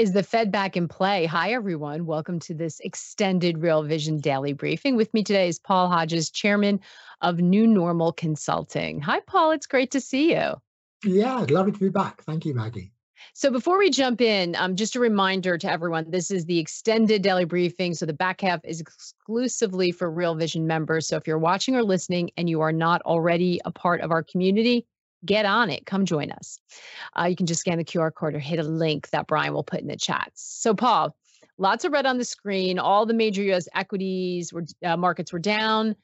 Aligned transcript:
Is 0.00 0.12
the 0.12 0.22
Fed 0.22 0.50
back 0.50 0.78
in 0.78 0.88
play? 0.88 1.26
Hi, 1.26 1.52
everyone. 1.52 2.06
Welcome 2.06 2.38
to 2.40 2.54
this 2.54 2.80
extended 2.80 3.58
Real 3.58 3.82
Vision 3.82 4.16
daily 4.16 4.54
briefing. 4.54 4.96
With 4.96 5.12
me 5.12 5.22
today 5.22 5.46
is 5.46 5.58
Paul 5.58 5.90
Hodges, 5.90 6.30
chairman 6.30 6.80
of 7.20 7.40
New 7.40 7.66
Normal 7.66 8.10
Consulting. 8.12 9.02
Hi, 9.02 9.20
Paul. 9.20 9.50
It's 9.50 9.66
great 9.66 9.90
to 9.90 10.00
see 10.00 10.32
you. 10.32 10.54
Yeah, 11.04 11.44
lovely 11.50 11.72
to 11.72 11.78
be 11.78 11.90
back. 11.90 12.22
Thank 12.22 12.46
you, 12.46 12.54
Maggie. 12.54 12.92
So 13.34 13.50
before 13.50 13.76
we 13.76 13.90
jump 13.90 14.22
in, 14.22 14.56
um, 14.56 14.74
just 14.74 14.96
a 14.96 15.00
reminder 15.00 15.58
to 15.58 15.70
everyone, 15.70 16.10
this 16.10 16.30
is 16.30 16.46
the 16.46 16.58
extended 16.58 17.20
daily 17.20 17.44
briefing. 17.44 17.92
So 17.92 18.06
the 18.06 18.14
back 18.14 18.40
half 18.40 18.60
is 18.64 18.80
exclusively 18.80 19.92
for 19.92 20.10
Real 20.10 20.34
Vision 20.34 20.66
members. 20.66 21.08
So 21.08 21.18
if 21.18 21.26
you're 21.26 21.38
watching 21.38 21.76
or 21.76 21.82
listening 21.82 22.30
and 22.38 22.48
you 22.48 22.62
are 22.62 22.72
not 22.72 23.02
already 23.02 23.60
a 23.66 23.70
part 23.70 24.00
of 24.00 24.12
our 24.12 24.22
community, 24.22 24.86
get 25.24 25.44
on 25.44 25.70
it. 25.70 25.86
Come 25.86 26.04
join 26.04 26.30
us. 26.30 26.58
Uh, 27.18 27.24
you 27.24 27.36
can 27.36 27.46
just 27.46 27.60
scan 27.60 27.78
the 27.78 27.84
QR 27.84 28.12
code 28.12 28.34
or 28.34 28.38
hit 28.38 28.58
a 28.58 28.64
link 28.64 29.10
that 29.10 29.26
Brian 29.26 29.52
will 29.52 29.64
put 29.64 29.80
in 29.80 29.88
the 29.88 29.96
chats. 29.96 30.42
So, 30.42 30.74
Paul, 30.74 31.14
lots 31.58 31.84
of 31.84 31.92
red 31.92 32.06
on 32.06 32.18
the 32.18 32.24
screen. 32.24 32.78
All 32.78 33.06
the 33.06 33.14
major 33.14 33.42
U.S. 33.44 33.68
equities 33.74 34.52
were 34.52 34.64
uh, 34.84 34.96
markets 34.96 35.32
were 35.32 35.38
down 35.38 35.94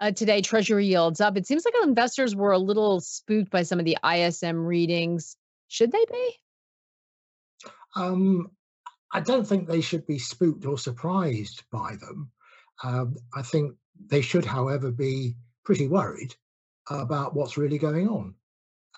uh, 0.00 0.12
today. 0.12 0.40
Treasury 0.40 0.86
yields 0.86 1.20
up. 1.20 1.36
It 1.36 1.46
seems 1.46 1.64
like 1.64 1.74
investors 1.82 2.34
were 2.34 2.52
a 2.52 2.58
little 2.58 3.00
spooked 3.00 3.50
by 3.50 3.62
some 3.62 3.78
of 3.78 3.84
the 3.84 3.98
ISM 4.04 4.64
readings. 4.64 5.36
Should 5.68 5.92
they 5.92 6.04
be? 6.10 6.34
Um, 7.94 8.50
I 9.12 9.20
don't 9.20 9.46
think 9.46 9.68
they 9.68 9.82
should 9.82 10.06
be 10.06 10.18
spooked 10.18 10.64
or 10.64 10.78
surprised 10.78 11.62
by 11.70 11.96
them. 12.00 12.30
Um, 12.82 13.16
I 13.34 13.42
think 13.42 13.76
they 14.06 14.22
should, 14.22 14.44
however, 14.44 14.90
be 14.90 15.36
pretty 15.64 15.86
worried 15.86 16.34
about 16.90 17.34
what's 17.34 17.56
really 17.56 17.78
going 17.78 18.08
on 18.08 18.34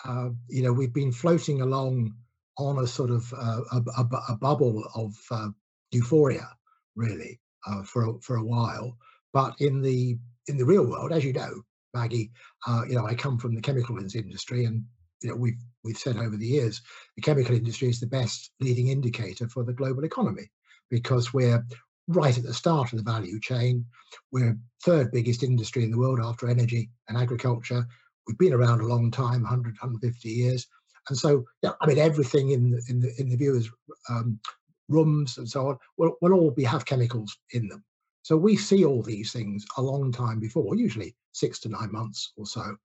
uh, 0.07 0.31
you 0.49 0.63
know, 0.63 0.73
we've 0.73 0.93
been 0.93 1.13
floating 1.13 1.63
along 1.63 2.15
on 2.59 2.79
a 2.79 2.87
sort 2.87 3.11
of 3.11 3.33
uh, 3.33 3.61
a, 3.73 3.83
a, 3.99 4.09
a, 4.31 4.37
bubble 4.37 4.85
of 4.95 5.15
uh, 5.31 5.49
euphoria, 5.91 6.49
really, 6.95 7.41
uh, 7.67 7.83
for 7.83 8.05
a, 8.05 8.21
for 8.21 8.37
a 8.37 8.45
while. 8.45 8.97
But 9.33 9.55
in 9.61 9.83
the 9.83 10.17
in 10.47 10.59
the 10.59 10.65
real 10.65 10.87
world, 10.87 11.13
as 11.13 11.25
you 11.25 11.33
know, 11.33 11.63
Maggie, 11.95 12.31
uh, 12.67 12.83
you 12.89 12.95
know, 12.95 13.07
I 13.07 13.15
come 13.15 13.39
from 13.39 13.55
the 13.55 13.63
chemical 13.63 13.99
industry, 13.99 14.67
and 14.67 14.85
you 15.23 15.31
know, 15.31 15.37
we've 15.37 15.59
we've 15.83 15.99
said 15.99 16.17
over 16.17 16.37
the 16.37 16.47
years, 16.47 16.81
the 17.17 17.23
chemical 17.23 17.57
industry 17.57 17.89
is 17.89 17.99
the 17.99 18.07
best 18.07 18.51
leading 18.61 18.89
indicator 18.89 19.49
for 19.49 19.65
the 19.65 19.73
global 19.73 20.05
economy 20.05 20.51
because 20.91 21.33
we're 21.33 21.65
right 22.09 22.37
at 22.37 22.45
the 22.45 22.55
start 22.55 22.93
of 22.93 22.99
the 22.99 23.11
value 23.11 23.41
chain. 23.41 23.85
We're 24.31 24.59
third 24.85 25.11
biggest 25.11 25.43
industry 25.43 25.83
in 25.83 25.91
the 25.91 25.99
world 25.99 26.21
after 26.23 26.49
energy 26.49 26.91
and 27.09 27.17
agriculture 27.17 27.87
we've 28.27 28.39
been 28.39 28.53
around 28.53 28.81
a 28.81 28.87
long 28.87 29.11
time 29.11 29.43
100 29.43 29.75
150 29.81 30.29
years. 30.29 30.67
And 31.09 31.19
so 31.19 31.45
yeah 31.63 31.73
i 31.81 31.87
mean 31.87 31.99
everything 31.99 32.51
in 32.51 32.71
the 32.71 32.83
in 32.89 33.01
the 33.01 33.13
in 33.19 33.29
the 33.29 33.37
viewers 33.37 33.69
um, 34.09 34.41
rooms 34.89 35.39
and 35.39 35.49
so 35.49 35.69
on 35.69 35.79
will, 35.97 36.15
will 36.21 36.33
all 36.33 36.51
be 36.51 36.65
have 36.65 36.87
chemicals 36.87 37.37
in 37.53 37.69
them. 37.69 37.85
So 38.23 38.37
we 38.37 38.57
see 38.57 38.85
all 38.85 39.03
these 39.03 39.33
things 39.33 39.67
a 39.77 39.83
long 39.83 40.13
time 40.13 40.41
before 40.41 40.75
usually 40.75 41.15
six 41.33 41.59
to 41.61 41.69
nine 41.69 41.93
months 41.93 42.33
or 42.37 42.47
so. 42.47 42.77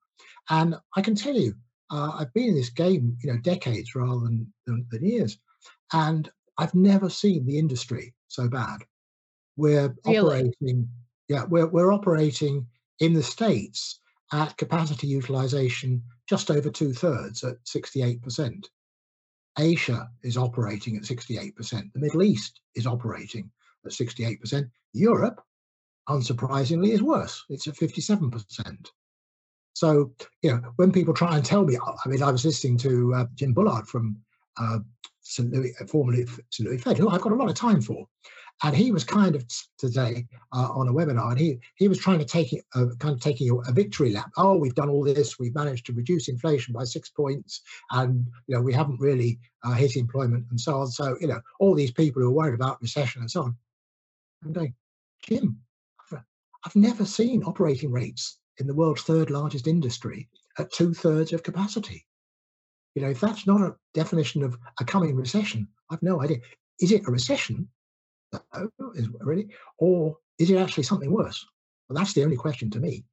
And 0.49 0.75
i 0.95 1.01
can 1.01 1.15
tell 1.15 1.35
you 1.35 1.53
uh, 1.91 2.11
i've 2.17 2.33
been 2.33 2.49
in 2.49 2.55
this 2.55 2.69
game 2.69 3.17
you 3.23 3.31
know 3.31 3.39
decades 3.39 3.95
rather 3.95 4.19
than, 4.19 4.53
than, 4.65 4.85
than 4.91 5.05
years. 5.05 5.37
And 5.93 6.29
i've 6.57 6.75
never 6.75 7.09
seen 7.09 7.45
the 7.45 7.57
industry 7.57 8.13
so 8.27 8.49
bad. 8.49 8.81
We're 9.55 9.95
really? 10.05 10.19
operating 10.19 10.89
yeah 11.29 11.45
we're, 11.45 11.67
we're 11.67 11.93
operating 11.93 12.67
in 12.99 13.13
the 13.13 13.23
states 13.23 13.98
at 14.31 14.57
capacity 14.57 15.07
utilization 15.07 16.03
just 16.27 16.51
over 16.51 16.69
two 16.69 16.93
thirds 16.93 17.43
at 17.43 17.63
68%. 17.65 18.65
Asia 19.57 20.09
is 20.23 20.37
operating 20.37 20.95
at 20.95 21.03
68%. 21.03 21.91
The 21.93 21.99
Middle 21.99 22.23
East 22.23 22.61
is 22.75 22.85
operating 22.85 23.49
at 23.85 23.91
68%. 23.91 24.69
Europe, 24.93 25.41
unsurprisingly, 26.07 26.89
is 26.89 27.01
worse. 27.01 27.43
It's 27.49 27.67
at 27.67 27.75
57%. 27.75 28.87
So, 29.73 30.13
you 30.41 30.51
know, 30.51 30.61
when 30.75 30.91
people 30.91 31.13
try 31.13 31.35
and 31.35 31.45
tell 31.45 31.65
me, 31.65 31.77
I 31.77 32.09
mean, 32.09 32.21
I 32.21 32.31
was 32.31 32.45
listening 32.45 32.77
to 32.79 33.13
uh, 33.13 33.25
Jim 33.35 33.53
Bullard 33.53 33.87
from 33.87 34.17
uh, 34.59 34.79
St. 35.29 35.51
Louis, 35.51 35.73
formerly 35.87 36.25
St. 36.49 36.67
Louis 36.67 36.77
Fed, 36.77 36.97
who 36.97 37.09
I've 37.09 37.21
got 37.21 37.31
a 37.31 37.35
lot 37.35 37.49
of 37.49 37.55
time 37.55 37.81
for 37.81 38.05
and 38.63 38.75
he 38.75 38.91
was 38.91 39.03
kind 39.03 39.35
of 39.35 39.45
today 39.77 40.27
uh, 40.53 40.69
on 40.73 40.87
a 40.87 40.93
webinar, 40.93 41.31
and 41.31 41.39
he 41.39 41.59
he 41.75 41.87
was 41.87 41.97
trying 41.97 42.19
to 42.19 42.25
take 42.25 42.51
it, 42.51 42.65
uh, 42.75 42.87
kind 42.99 43.13
of 43.13 43.21
taking 43.21 43.49
a, 43.49 43.55
a, 43.55 43.71
victory 43.71 44.11
lap. 44.11 44.29
Oh, 44.37 44.57
we've 44.57 44.75
done 44.75 44.89
all 44.89 45.03
this. 45.03 45.39
We've 45.39 45.55
managed 45.55 45.85
to 45.85 45.93
reduce 45.93 46.27
inflation 46.27 46.73
by 46.73 46.83
six 46.83 47.09
points, 47.09 47.61
and 47.91 48.25
you 48.47 48.55
know 48.55 48.61
we 48.61 48.73
haven't 48.73 48.99
really 48.99 49.39
uh, 49.63 49.73
hit 49.73 49.95
employment 49.95 50.45
and 50.49 50.59
so 50.59 50.79
on. 50.79 50.87
So 50.87 51.15
you 51.21 51.27
know 51.27 51.39
all 51.59 51.73
these 51.73 51.91
people 51.91 52.21
who 52.21 52.27
are 52.27 52.33
worried 52.33 52.55
about 52.55 52.81
recession 52.81 53.21
and 53.21 53.31
so 53.31 53.43
on. 53.43 53.55
I'm 54.43 54.53
going, 54.53 54.73
Jim, 55.23 55.59
I've 56.11 56.75
never 56.75 57.05
seen 57.05 57.43
operating 57.43 57.91
rates 57.91 58.39
in 58.57 58.67
the 58.67 58.75
world's 58.75 59.03
third 59.03 59.29
largest 59.29 59.67
industry 59.67 60.27
at 60.57 60.71
two 60.71 60.93
thirds 60.93 61.31
of 61.31 61.43
capacity. 61.43 62.05
You 62.95 63.03
know, 63.03 63.09
if 63.09 63.19
that's 63.19 63.45
not 63.45 63.61
a 63.61 63.75
definition 63.93 64.43
of 64.43 64.57
a 64.79 64.85
coming 64.85 65.15
recession, 65.15 65.67
I've 65.89 66.03
no 66.03 66.21
idea. 66.21 66.37
Is 66.79 66.91
it 66.91 67.07
a 67.07 67.11
recession 67.11 67.69
is 68.95 69.09
really, 69.21 69.47
or 69.77 70.17
is 70.37 70.49
it 70.49 70.57
actually 70.57 70.83
something 70.83 71.11
worse? 71.11 71.45
Well, 71.87 71.97
that's 71.97 72.13
the 72.13 72.23
only 72.23 72.37
question 72.37 72.69
to 72.71 72.79
me. 72.79 73.03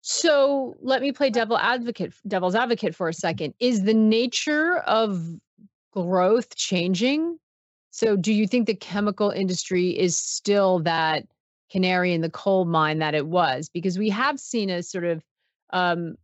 So 0.00 0.74
let 0.80 1.00
me 1.00 1.12
play 1.12 1.30
devil 1.30 1.56
advocate, 1.56 2.12
devil's 2.26 2.54
advocate 2.54 2.94
for 2.94 3.08
a 3.08 3.14
second. 3.14 3.54
Is 3.60 3.84
the 3.84 3.94
nature 3.94 4.78
of 4.78 5.22
growth 5.92 6.56
changing? 6.56 7.38
So 7.90 8.16
do 8.16 8.32
you 8.32 8.46
think 8.46 8.66
the 8.66 8.74
chemical 8.74 9.30
industry 9.30 9.90
is 9.90 10.18
still 10.18 10.80
that 10.80 11.24
canary 11.70 12.12
in 12.12 12.20
the 12.20 12.30
coal 12.30 12.64
mine 12.64 12.98
that 12.98 13.14
it 13.14 13.26
was? 13.26 13.68
Because 13.68 13.98
we 13.98 14.08
have 14.10 14.40
seen 14.40 14.70
a 14.70 14.82
sort 14.82 15.04
of 15.04 15.22
um, 15.72 16.16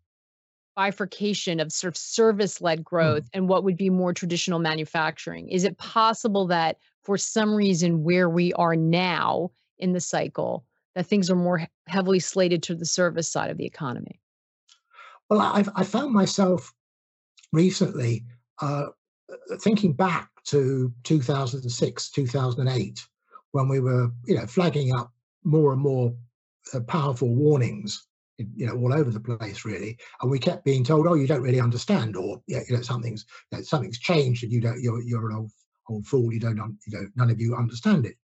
bifurcation 0.78 1.59
of 1.59 1.72
sort 1.72 1.93
of 1.93 1.97
service 1.97 2.61
led 2.61 2.84
growth 2.84 3.25
mm. 3.25 3.31
and 3.34 3.49
what 3.49 3.65
would 3.65 3.77
be 3.77 3.91
more 3.91 4.12
traditional 4.12 4.61
manufacturing. 4.61 5.49
Is 5.49 5.65
it 5.65 5.77
possible 5.77 6.47
that 6.47 6.77
for 7.03 7.19
some 7.19 7.53
reason 7.53 8.05
where 8.05 8.31
we 8.31 8.53
are 8.53 8.77
now 8.77 9.50
in 9.78 9.93
the 9.93 10.00
cycle 10.00 10.65
that 10.94 11.05
things 11.05 11.31
are 11.31 11.37
more 11.37 11.67
heavily 11.88 12.21
slated 12.21 12.62
to 12.62 12.77
the 12.77 12.84
service 12.84 13.28
side 13.28 13.50
of 13.50 13.56
the 13.56 13.67
economy? 13.67 14.21
Well, 15.28 15.41
I've, 15.41 15.69
I 15.75 15.83
found 15.83 16.12
myself 16.12 16.72
recently 17.53 18.25
uh, 18.62 18.87
thinking 19.61 19.94
back 19.94 20.31
to 20.44 20.93
2006, 21.03 22.11
2008, 22.11 23.00
when 23.50 23.69
we 23.69 23.81
were, 23.81 24.11
you 24.27 24.37
know, 24.37 24.47
flagging 24.47 24.94
up 24.94 25.12
more 25.43 25.72
and 25.72 25.83
more 25.83 26.15
uh, 26.72 26.81
powerful 26.87 27.34
warnings, 27.34 28.06
you 28.38 28.67
know, 28.67 28.76
all 28.76 28.93
over 28.93 29.11
the 29.11 29.20
place, 29.20 29.64
really. 29.64 29.99
And 30.20 30.31
we 30.31 30.38
kept 30.38 30.64
being 30.64 30.85
told, 30.85 31.06
"Oh, 31.06 31.14
you 31.14 31.26
don't 31.26 31.43
really 31.43 31.61
understand," 31.61 32.17
or 32.17 32.43
you 32.46 32.62
know, 32.70 32.82
something's 32.82 33.25
you 33.50 33.58
know, 33.58 33.64
something's 33.64 33.99
changed, 33.99 34.44
and 34.44 34.52
you 34.52 34.61
don't, 34.61 34.81
you're 34.81 35.02
you're 35.02 35.31
an 35.31 35.37
old 35.37 35.50
old 35.90 36.06
fool, 36.06 36.32
you 36.32 36.40
don't, 36.40 36.56
you 36.87 36.99
know, 36.99 37.08
none 37.17 37.31
of 37.31 37.40
you 37.40 37.55
understand 37.55 38.06
it. 38.06 38.17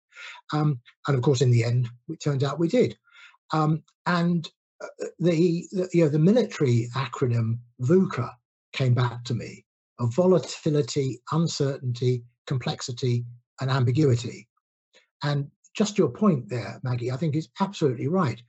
Um, 0.51 0.79
and 1.07 1.17
of 1.17 1.23
course, 1.23 1.41
in 1.41 1.51
the 1.51 1.63
end, 1.63 1.89
it 2.09 2.21
turns 2.21 2.43
out 2.43 2.59
we 2.59 2.67
did. 2.67 2.97
Um, 3.51 3.83
and 4.05 4.49
uh, 4.81 4.87
the, 5.19 5.65
the, 5.71 5.89
you 5.93 6.03
know, 6.03 6.09
the 6.09 6.19
military 6.19 6.89
acronym 6.95 7.59
VUCA 7.81 8.31
came 8.73 8.93
back 8.93 9.23
to 9.25 9.33
me 9.33 9.65
of 9.99 10.13
volatility, 10.13 11.19
uncertainty, 11.31 12.23
complexity, 12.47 13.25
and 13.61 13.69
ambiguity. 13.69 14.47
And 15.23 15.49
just 15.75 15.97
your 15.97 16.09
point 16.09 16.49
there, 16.49 16.79
Maggie, 16.83 17.11
I 17.11 17.17
think 17.17 17.35
is 17.35 17.49
absolutely 17.59 18.07
right. 18.07 18.41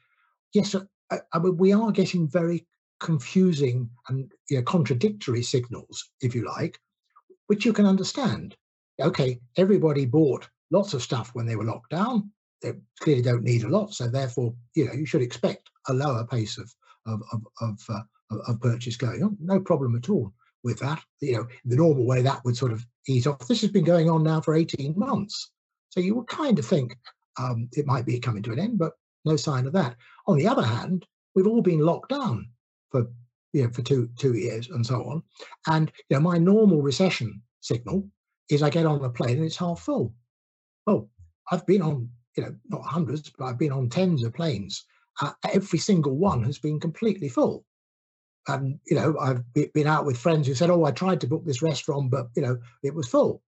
Yes, 0.52 0.74
I, 1.10 1.18
I 1.32 1.38
mean, 1.38 1.56
we 1.56 1.72
are 1.72 1.92
getting 1.92 2.28
very 2.28 2.66
confusing 3.00 3.90
and 4.08 4.30
you 4.48 4.58
know, 4.58 4.62
contradictory 4.62 5.42
signals, 5.42 6.10
if 6.20 6.34
you 6.34 6.46
like, 6.46 6.78
which 7.46 7.64
you 7.64 7.72
can 7.72 7.86
understand 7.86 8.56
okay, 9.00 9.40
everybody 9.56 10.06
bought 10.06 10.48
lots 10.70 10.94
of 10.94 11.02
stuff 11.02 11.30
when 11.34 11.46
they 11.46 11.56
were 11.56 11.64
locked 11.64 11.90
down. 11.90 12.30
They 12.62 12.72
clearly 13.00 13.22
don't 13.22 13.42
need 13.42 13.64
a 13.64 13.68
lot, 13.68 13.92
so 13.92 14.08
therefore, 14.08 14.54
you 14.74 14.86
know, 14.86 14.92
you 14.92 15.06
should 15.06 15.22
expect 15.22 15.70
a 15.88 15.92
lower 15.92 16.26
pace 16.26 16.58
of 16.58 16.72
of 17.06 17.22
of 17.32 17.42
of, 17.60 17.80
uh, 17.90 18.38
of 18.48 18.60
purchase 18.60 18.96
going 18.96 19.22
on. 19.22 19.36
No 19.40 19.60
problem 19.60 19.96
at 19.96 20.08
all 20.08 20.32
with 20.62 20.78
that. 20.78 21.02
You 21.20 21.32
know, 21.32 21.46
the 21.64 21.76
normal 21.76 22.06
way 22.06 22.22
that 22.22 22.42
would 22.44 22.56
sort 22.56 22.72
of 22.72 22.84
ease 23.06 23.26
off. 23.26 23.46
This 23.46 23.60
has 23.60 23.70
been 23.70 23.84
going 23.84 24.08
on 24.08 24.22
now 24.22 24.40
for 24.40 24.54
18 24.54 24.94
months. 24.96 25.50
So 25.90 26.00
you 26.00 26.14
would 26.14 26.26
kind 26.26 26.58
of 26.58 26.66
think 26.66 26.96
um, 27.38 27.68
it 27.72 27.86
might 27.86 28.06
be 28.06 28.18
coming 28.18 28.42
to 28.44 28.52
an 28.52 28.58
end, 28.58 28.78
but 28.78 28.92
no 29.24 29.36
sign 29.36 29.66
of 29.66 29.72
that. 29.72 29.96
On 30.26 30.36
the 30.36 30.46
other 30.46 30.62
hand, 30.62 31.06
we've 31.34 31.46
all 31.46 31.62
been 31.62 31.80
locked 31.80 32.10
down 32.10 32.48
for 32.90 33.06
you 33.52 33.64
know 33.64 33.70
for 33.70 33.82
two 33.82 34.08
two 34.16 34.34
years 34.34 34.68
and 34.70 34.84
so 34.84 35.04
on. 35.04 35.22
And 35.68 35.92
you 36.08 36.16
know, 36.16 36.20
my 36.20 36.38
normal 36.38 36.82
recession 36.82 37.42
signal 37.60 38.08
is 38.50 38.62
I 38.62 38.70
get 38.70 38.86
on 38.86 39.04
a 39.04 39.10
plane 39.10 39.36
and 39.36 39.46
it's 39.46 39.56
half 39.56 39.80
full. 39.80 40.14
Oh, 40.86 41.08
I've 41.50 41.66
been 41.66 41.82
on 41.82 42.08
you 42.36 42.42
know 42.42 42.54
not 42.68 42.82
hundreds, 42.82 43.30
but 43.30 43.46
I've 43.46 43.58
been 43.58 43.72
on 43.72 43.88
tens 43.88 44.24
of 44.24 44.34
planes. 44.34 44.84
Uh, 45.20 45.32
every 45.52 45.78
single 45.78 46.16
one 46.16 46.42
has 46.42 46.58
been 46.58 46.80
completely 46.80 47.28
full 47.28 47.64
and 48.48 48.78
you 48.86 48.96
know 48.96 49.16
i've 49.20 49.42
been 49.72 49.86
out 49.86 50.04
with 50.04 50.18
friends 50.18 50.46
who 50.46 50.54
said 50.54 50.70
oh 50.70 50.84
i 50.84 50.90
tried 50.90 51.20
to 51.20 51.26
book 51.26 51.44
this 51.44 51.62
restaurant 51.62 52.10
but 52.10 52.28
you 52.36 52.42
know 52.42 52.58
it 52.82 52.94
was 52.94 53.08
full 53.08 53.42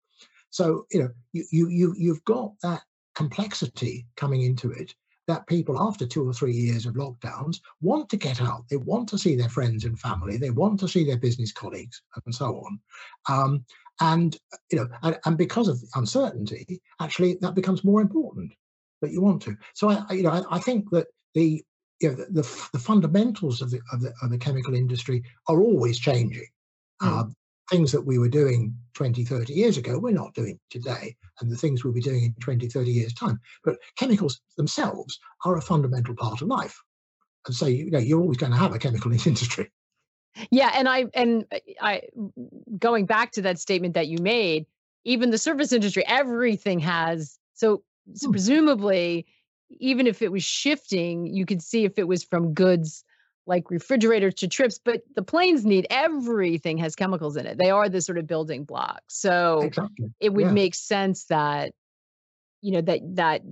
so 0.50 0.86
you 0.90 1.00
know 1.00 1.08
you 1.32 1.44
you, 1.50 1.68
you 1.68 1.94
you've 1.96 2.24
got 2.24 2.52
that 2.62 2.82
complexity 3.14 4.06
coming 4.16 4.42
into 4.42 4.70
it 4.70 4.94
that 5.28 5.46
people 5.46 5.80
after 5.80 6.06
two 6.06 6.28
or 6.28 6.32
three 6.32 6.52
years 6.52 6.86
of 6.86 6.94
lockdowns 6.94 7.58
want 7.80 8.08
to 8.10 8.16
get 8.16 8.40
out. 8.40 8.64
They 8.68 8.76
want 8.76 9.08
to 9.10 9.18
see 9.18 9.36
their 9.36 9.48
friends 9.48 9.84
and 9.84 9.98
family. 9.98 10.36
They 10.36 10.50
want 10.50 10.80
to 10.80 10.88
see 10.88 11.04
their 11.04 11.18
business 11.18 11.52
colleagues 11.52 12.02
and 12.24 12.34
so 12.34 12.64
on. 12.64 12.80
Um, 13.28 13.64
and 14.00 14.36
you 14.70 14.78
know 14.78 14.88
and, 15.02 15.18
and 15.26 15.36
because 15.36 15.68
of 15.68 15.80
the 15.80 15.86
uncertainty 15.94 16.80
actually 17.00 17.36
that 17.42 17.54
becomes 17.54 17.84
more 17.84 18.00
important 18.00 18.52
that 19.00 19.12
you 19.12 19.20
want 19.20 19.42
to. 19.42 19.56
So 19.74 19.90
i 19.90 20.12
you 20.12 20.22
know 20.22 20.30
I, 20.30 20.56
I 20.56 20.58
think 20.58 20.90
that 20.90 21.08
the 21.34 21.62
you 22.00 22.08
know, 22.08 22.14
the, 22.16 22.24
the, 22.24 22.68
the, 22.72 22.78
fundamentals 22.80 23.62
of 23.62 23.70
the, 23.70 23.80
of 23.92 24.00
the, 24.00 24.12
of 24.22 24.30
the 24.30 24.38
chemical 24.38 24.74
industry 24.74 25.22
are 25.46 25.60
always 25.60 26.00
changing. 26.00 26.48
Mm. 27.00 27.20
Uh, 27.20 27.24
things 27.70 27.92
that 27.92 28.04
we 28.04 28.18
were 28.18 28.28
doing 28.28 28.76
20, 28.94 29.24
30 29.24 29.52
years 29.52 29.76
ago, 29.76 29.98
we're 29.98 30.12
not 30.12 30.34
doing 30.34 30.58
today, 30.68 31.16
and 31.42 31.50
the 31.50 31.56
things 31.56 31.84
we'll 31.84 31.92
be 31.92 32.00
doing 32.00 32.24
in 32.24 32.34
20, 32.40 32.68
30 32.68 32.90
years' 32.90 33.12
time. 33.12 33.40
But 33.64 33.76
chemicals 33.98 34.40
themselves 34.56 35.18
are 35.44 35.56
a 35.56 35.62
fundamental 35.62 36.14
part 36.14 36.40
of 36.40 36.48
life. 36.48 36.80
And 37.46 37.54
so, 37.54 37.66
you 37.66 37.90
know, 37.90 37.98
you're 37.98 38.20
always 38.20 38.38
going 38.38 38.52
to 38.52 38.58
have 38.58 38.74
a 38.74 38.78
chemical 38.78 39.12
industry. 39.26 39.70
Yeah, 40.50 40.70
and 40.74 40.88
I 40.88 41.06
and 41.12 41.44
I 41.82 42.02
going 42.78 43.04
back 43.04 43.32
to 43.32 43.42
that 43.42 43.58
statement 43.58 43.92
that 43.94 44.08
you 44.08 44.16
made, 44.18 44.64
even 45.04 45.30
the 45.30 45.36
service 45.36 45.72
industry, 45.72 46.04
everything 46.06 46.78
has 46.78 47.38
so, 47.52 47.82
so 48.14 48.28
mm. 48.28 48.32
presumably 48.32 49.26
even 49.78 50.06
if 50.06 50.22
it 50.22 50.32
was 50.32 50.42
shifting, 50.42 51.26
you 51.26 51.46
could 51.46 51.62
see 51.62 51.84
if 51.84 51.98
it 51.98 52.08
was 52.08 52.24
from 52.24 52.54
goods 52.54 53.04
like 53.46 53.70
refrigerators 53.70 54.34
to 54.34 54.48
trips, 54.48 54.78
but 54.82 55.02
the 55.16 55.22
planes 55.22 55.64
need 55.64 55.86
everything 55.90 56.78
has 56.78 56.94
chemicals 56.94 57.36
in 57.36 57.46
it. 57.46 57.58
They 57.58 57.70
are 57.70 57.88
the 57.88 58.00
sort 58.00 58.18
of 58.18 58.26
building 58.26 58.64
blocks. 58.64 59.02
So 59.08 59.62
exactly. 59.62 60.12
it 60.20 60.32
would 60.32 60.46
yeah. 60.46 60.52
make 60.52 60.74
sense 60.74 61.24
that, 61.24 61.72
you 62.60 62.72
know, 62.72 62.80
that 62.82 63.00
that 63.16 63.42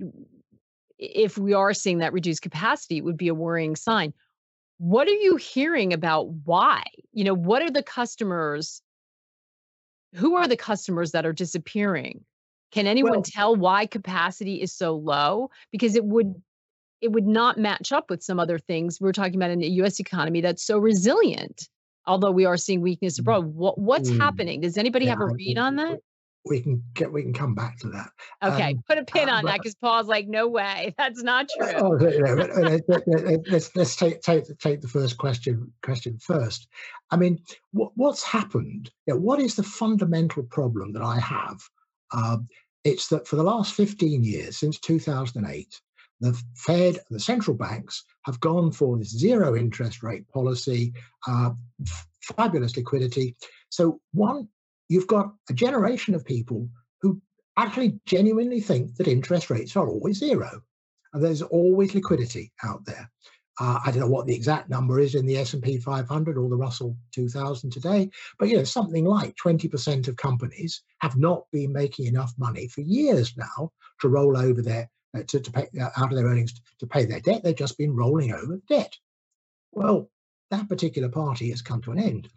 if 0.99 1.39
we 1.39 1.55
are 1.55 1.75
seeing 1.75 1.99
that 1.99 2.13
reduced 2.13 2.43
capacity, 2.43 2.99
it 2.99 3.05
would 3.05 3.17
be 3.17 3.29
a 3.29 3.35
worrying 3.35 3.75
sign. 3.75 4.13
What 4.79 5.09
are 5.09 5.13
you 5.13 5.37
hearing 5.37 5.93
about 5.93 6.29
why? 6.45 6.85
You 7.13 7.25
know, 7.25 7.35
what 7.35 7.63
are 7.63 7.71
the 7.71 7.83
customers? 7.83 8.83
Who 10.15 10.35
are 10.37 10.47
the 10.49 10.57
customers 10.57 11.13
that 11.13 11.27
are 11.27 11.33
disappearing? 11.33 12.25
Can 12.73 12.87
anyone 12.87 13.13
well, 13.13 13.23
tell 13.23 13.57
why 13.57 13.87
capacity 13.87 14.63
is 14.63 14.73
so 14.73 14.95
low? 14.95 15.51
Because 15.73 15.97
it 15.97 16.05
would 16.05 16.35
it 17.01 17.13
would 17.13 17.27
not 17.27 17.59
match 17.59 17.93
up 17.93 18.11
with 18.11 18.23
some 18.23 18.39
other 18.39 18.59
things 18.59 19.01
we're 19.01 19.13
talking 19.13 19.37
about 19.37 19.51
in 19.51 19.61
the 19.61 19.69
U.S. 19.69 20.01
economy 20.01 20.41
that's 20.41 20.65
so 20.65 20.79
resilient. 20.79 21.69
Although 22.07 22.31
we 22.31 22.45
are 22.45 22.57
seeing 22.57 22.81
weakness 22.81 23.17
mm, 23.17 23.21
abroad, 23.21 23.55
what, 23.55 23.79
what's 23.79 24.11
mm, 24.11 24.19
happening? 24.19 24.61
Does 24.61 24.77
anybody 24.77 25.07
yeah, 25.07 25.13
have 25.13 25.21
a 25.21 25.27
read 25.27 25.59
on 25.59 25.77
that? 25.77 26.01
We 26.47 26.61
can 26.61 26.83
get 26.95 27.13
we 27.13 27.23
can 27.23 27.35
come 27.35 27.55
back 27.55 27.79
to 27.81 27.89
that. 27.89 28.11
Okay, 28.43 28.73
um, 28.73 28.83
put 28.89 28.97
a 28.97 29.05
pin 29.05 29.29
uh, 29.29 29.35
on 29.35 29.43
but, 29.43 29.51
that 29.51 29.59
because 29.59 29.75
Paul's 29.75 30.07
like, 30.07 30.27
no 30.27 30.49
way, 30.49 30.95
that's 30.99 31.23
not 31.23 31.51
true. 31.55 31.73
Oh, 31.77 31.99
let's 33.51 33.77
let's 33.77 33.95
take 33.95 34.23
take 34.23 34.45
take 34.59 34.81
the 34.81 34.89
first 34.89 35.19
question 35.19 35.71
question 35.83 36.19
first. 36.19 36.67
I 37.11 37.17
mean, 37.17 37.41
what, 37.73 37.93
what's 37.97 38.23
happened? 38.23 38.91
You 39.07 39.15
know, 39.15 39.21
what 39.21 39.39
is 39.39 39.55
the 39.55 39.63
fundamental 39.63 40.43
problem 40.45 40.95
that 40.95 41.03
I 41.03 41.21
have 41.21 41.61
um, 42.13 42.49
it's 42.85 43.09
that 43.09 43.27
for 43.27 43.37
the 43.37 43.43
last 43.43 43.75
15 43.75 44.25
years, 44.25 44.59
since 44.59 44.79
2008, 44.79 45.81
the 46.21 46.41
Fed, 46.55 46.99
the 47.11 47.21
central 47.21 47.57
banks 47.57 48.05
have 48.25 48.41
gone 48.41 48.71
for 48.73 48.99
this 48.99 49.17
zero 49.17 49.57
interest 49.57 50.03
rate 50.03 50.29
policy, 50.29 50.93
uh, 51.27 51.51
fabulous 52.37 52.77
liquidity. 52.77 53.37
So, 53.71 54.01
one, 54.13 54.49
you've 54.89 55.07
got 55.07 55.33
a 55.49 55.55
generation 55.55 56.15
of 56.15 56.25
people 56.25 56.69
who 57.01 57.21
actually 57.57 57.99
genuinely 58.07 58.61
think 58.61 58.97
that 58.97 59.09
interest 59.09 59.51
rates 59.51 59.77
are 59.77 59.89
always 59.89 60.19
zero. 60.19 60.63
And 61.13 61.25
there's 61.25 61.43
always 61.43 61.95
liquidity 61.95 62.53
out 62.63 62.85
there. 62.85 63.11
Uh, 63.59 63.79
I 63.85 63.91
don't 63.91 64.01
know 64.01 64.07
what 64.07 64.27
the 64.27 64.35
exact 64.35 64.71
number 64.71 65.01
is 65.01 65.15
in 65.15 65.27
the 65.27 65.37
S&P 65.37 65.79
500 65.79 66.39
or 66.39 66.49
the 66.49 66.57
Russell 66.57 66.97
2000 67.13 67.71
today, 67.71 68.09
but 68.39 68.49
you 68.49 68.57
know 68.57 68.65
something 68.65 69.05
like 69.05 69.35
20% 69.37 70.09
of 70.09 70.17
companies 70.17 70.83
have 71.01 71.17
not 71.17 71.45
been 71.53 71.73
making 71.73 72.07
enough 72.07 72.33
money 72.39 72.69
for 72.69 72.81
years 72.81 73.37
now 73.37 73.71
to 74.01 74.09
roll 74.09 74.37
over 74.37 74.63
their 74.63 74.89
uh, 75.17 75.23
to, 75.29 75.41
to 75.41 75.51
pay 75.51 75.69
uh, 75.81 75.91
out 75.97 76.11
of 76.11 76.17
their 76.17 76.27
earnings 76.27 76.55
to 76.79 76.87
pay 76.87 77.05
their 77.05 77.21
debt. 77.21 77.43
They've 77.43 77.55
just 77.55 77.79
been 77.79 77.95
rolling 77.95 78.33
over 78.33 78.61
debt. 78.69 78.97
Well, 79.73 80.11
that 80.51 80.69
particular 80.69 81.09
party 81.09 81.51
has 81.51 81.63
come 81.63 81.81
to 81.83 81.93
an 81.93 81.99
end, 81.99 82.29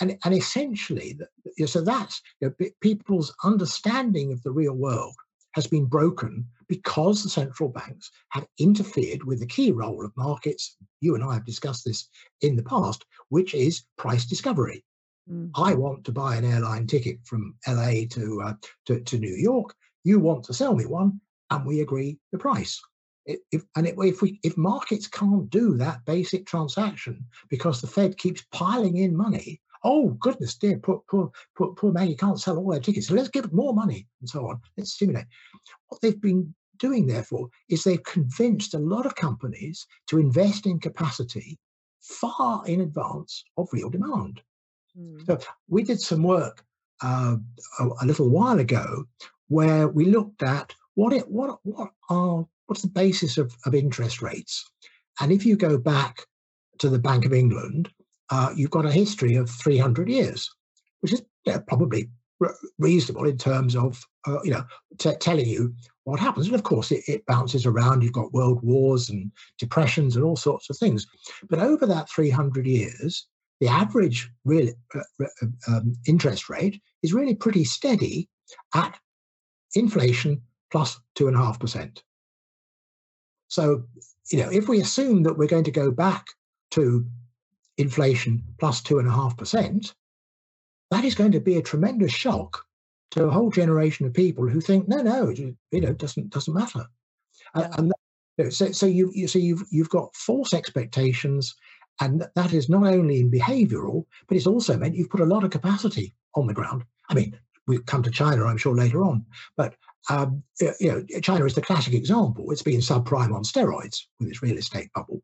and 0.00 0.18
and 0.24 0.34
essentially, 0.34 1.18
so 1.66 1.82
that's 1.82 2.22
you 2.40 2.48
know, 2.48 2.68
people's 2.80 3.34
understanding 3.44 4.32
of 4.32 4.42
the 4.42 4.50
real 4.50 4.74
world 4.74 5.14
has 5.52 5.66
been 5.66 5.86
broken 5.86 6.46
because 6.68 7.22
the 7.22 7.28
central 7.28 7.68
banks 7.68 8.10
have 8.30 8.46
interfered 8.58 9.24
with 9.24 9.40
the 9.40 9.46
key 9.46 9.72
role 9.72 10.04
of 10.04 10.16
markets. 10.16 10.76
You 11.00 11.14
and 11.14 11.24
I 11.24 11.34
have 11.34 11.44
discussed 11.44 11.84
this 11.84 12.08
in 12.42 12.56
the 12.56 12.62
past, 12.62 13.04
which 13.30 13.54
is 13.54 13.82
price 13.96 14.26
discovery. 14.26 14.84
Mm. 15.30 15.50
I 15.56 15.74
want 15.74 16.04
to 16.04 16.12
buy 16.12 16.36
an 16.36 16.44
airline 16.44 16.86
ticket 16.86 17.18
from 17.24 17.54
LA 17.66 18.06
to, 18.10 18.42
uh, 18.44 18.54
to, 18.86 19.00
to 19.00 19.18
New 19.18 19.34
York. 19.34 19.74
You 20.04 20.20
want 20.20 20.44
to 20.44 20.54
sell 20.54 20.74
me 20.74 20.86
one, 20.86 21.20
and 21.50 21.64
we 21.64 21.80
agree 21.80 22.18
the 22.32 22.38
price. 22.38 22.80
If, 23.26 23.62
and 23.76 23.86
it, 23.86 23.94
if 23.98 24.22
we 24.22 24.40
if 24.42 24.56
markets 24.56 25.06
can't 25.06 25.50
do 25.50 25.76
that 25.76 26.04
basic 26.06 26.46
transaction 26.46 27.26
because 27.50 27.80
the 27.80 27.86
Fed 27.86 28.16
keeps 28.16 28.44
piling 28.52 28.96
in 28.96 29.14
money, 29.14 29.60
oh 29.84 30.10
goodness 30.20 30.56
dear, 30.56 30.78
poor 30.78 31.02
poor 31.10 31.30
poor, 31.56 31.74
poor 31.74 31.92
Maggie 31.92 32.16
can't 32.16 32.40
sell 32.40 32.56
all 32.56 32.70
their 32.70 32.80
tickets, 32.80 33.08
so 33.08 33.14
let's 33.14 33.28
give 33.28 33.52
more 33.52 33.74
money 33.74 34.06
and 34.20 34.28
so 34.30 34.48
on. 34.48 34.60
Let's 34.78 34.94
stimulate. 34.94 35.26
What 35.88 36.00
they've 36.00 36.20
been 36.20 36.54
doing, 36.78 37.06
therefore, 37.06 37.48
is 37.68 37.84
they've 37.84 38.02
convinced 38.02 38.74
a 38.74 38.78
lot 38.78 39.04
of 39.04 39.14
companies 39.14 39.86
to 40.06 40.18
invest 40.18 40.66
in 40.66 40.78
capacity 40.78 41.58
far 42.00 42.66
in 42.66 42.80
advance 42.80 43.44
of 43.56 43.68
real 43.72 43.90
demand. 43.90 44.40
Mm. 44.98 45.26
So 45.26 45.38
we 45.68 45.82
did 45.82 46.00
some 46.00 46.22
work 46.22 46.64
uh, 47.02 47.36
a, 47.78 47.88
a, 48.02 48.06
little 48.06 48.28
while 48.28 48.58
ago 48.58 49.04
where 49.48 49.88
we 49.88 50.06
looked 50.06 50.42
at 50.42 50.74
what 50.98 51.12
it 51.12 51.30
what 51.30 51.60
what 51.62 51.90
are 52.10 52.44
what's 52.66 52.82
the 52.82 52.88
basis 52.88 53.38
of, 53.38 53.54
of 53.64 53.72
interest 53.72 54.20
rates, 54.20 54.68
and 55.20 55.30
if 55.30 55.46
you 55.46 55.54
go 55.54 55.78
back 55.78 56.26
to 56.78 56.88
the 56.88 56.98
Bank 56.98 57.24
of 57.24 57.32
England, 57.32 57.88
uh, 58.30 58.50
you've 58.56 58.72
got 58.72 58.84
a 58.84 58.90
history 58.90 59.36
of 59.36 59.48
300 59.48 60.08
years, 60.08 60.50
which 61.00 61.12
is 61.12 61.22
yeah, 61.44 61.58
probably 61.68 62.10
reasonable 62.80 63.26
in 63.26 63.38
terms 63.38 63.76
of 63.76 64.04
uh, 64.26 64.42
you 64.42 64.50
know 64.50 64.64
t- 64.98 65.14
telling 65.20 65.46
you 65.46 65.72
what 66.02 66.18
happens. 66.18 66.46
And 66.46 66.56
of 66.56 66.64
course, 66.64 66.90
it, 66.90 67.04
it, 67.06 67.26
bounces 67.26 67.64
around. 67.64 68.02
You've 68.02 68.12
got 68.12 68.32
world 68.32 68.60
wars 68.64 69.08
and 69.08 69.30
depressions 69.56 70.16
and 70.16 70.24
all 70.24 70.36
sorts 70.36 70.68
of 70.68 70.76
things. 70.78 71.06
But 71.48 71.60
over 71.60 71.86
that 71.86 72.10
300 72.10 72.66
years, 72.66 73.24
the 73.60 73.68
average 73.68 74.28
real 74.44 74.72
uh, 74.92 75.26
um, 75.68 75.94
interest 76.08 76.50
rate 76.50 76.82
is 77.04 77.14
really 77.14 77.36
pretty 77.36 77.62
steady 77.62 78.28
at 78.74 78.98
inflation 79.76 80.42
plus 80.70 81.00
two 81.14 81.28
and 81.28 81.36
a 81.36 81.40
half 81.40 81.58
percent. 81.58 82.02
So, 83.48 83.84
you 84.30 84.42
know, 84.42 84.50
if 84.50 84.68
we 84.68 84.80
assume 84.80 85.22
that 85.22 85.38
we're 85.38 85.48
going 85.48 85.64
to 85.64 85.70
go 85.70 85.90
back 85.90 86.26
to 86.72 87.06
inflation 87.78 88.44
plus 88.58 88.82
two 88.82 88.98
and 88.98 89.08
a 89.08 89.12
half 89.12 89.36
percent, 89.36 89.94
that 90.90 91.04
is 91.04 91.14
going 91.14 91.32
to 91.32 91.40
be 91.40 91.56
a 91.56 91.62
tremendous 91.62 92.12
shock 92.12 92.64
to 93.12 93.24
a 93.24 93.30
whole 93.30 93.50
generation 93.50 94.06
of 94.06 94.12
people 94.12 94.46
who 94.46 94.60
think, 94.60 94.86
no, 94.88 94.98
no, 94.98 95.30
you 95.30 95.56
know, 95.72 95.88
it 95.88 95.98
doesn't 95.98 96.30
doesn't 96.30 96.54
matter. 96.54 96.84
And, 97.54 97.74
and 97.78 97.92
that, 98.36 98.52
so, 98.52 98.70
so 98.70 98.86
you, 98.86 99.10
you 99.14 99.28
so 99.28 99.38
you've 99.38 99.64
you've 99.70 99.88
got 99.88 100.14
false 100.14 100.52
expectations, 100.52 101.54
and 102.00 102.26
that 102.34 102.52
is 102.52 102.68
not 102.68 102.86
only 102.86 103.20
in 103.20 103.30
behavioural, 103.30 104.04
but 104.26 104.36
it's 104.36 104.46
also 104.46 104.76
meant 104.76 104.94
you've 104.94 105.10
put 105.10 105.20
a 105.20 105.26
lot 105.26 105.44
of 105.44 105.50
capacity 105.50 106.14
on 106.34 106.46
the 106.46 106.54
ground. 106.54 106.84
I 107.08 107.14
mean, 107.14 107.38
we'll 107.66 107.80
come 107.86 108.02
to 108.02 108.10
China, 108.10 108.44
I'm 108.44 108.58
sure 108.58 108.74
later 108.74 109.02
on, 109.02 109.24
but 109.56 109.74
um, 110.10 110.42
you 110.80 110.92
know, 110.92 111.20
China 111.20 111.44
is 111.44 111.54
the 111.54 111.60
classic 111.60 111.94
example. 111.94 112.50
It's 112.50 112.62
been 112.62 112.80
subprime 112.80 113.34
on 113.34 113.42
steroids 113.42 114.00
with 114.18 114.28
its 114.28 114.42
real 114.42 114.56
estate 114.56 114.90
bubble. 114.94 115.22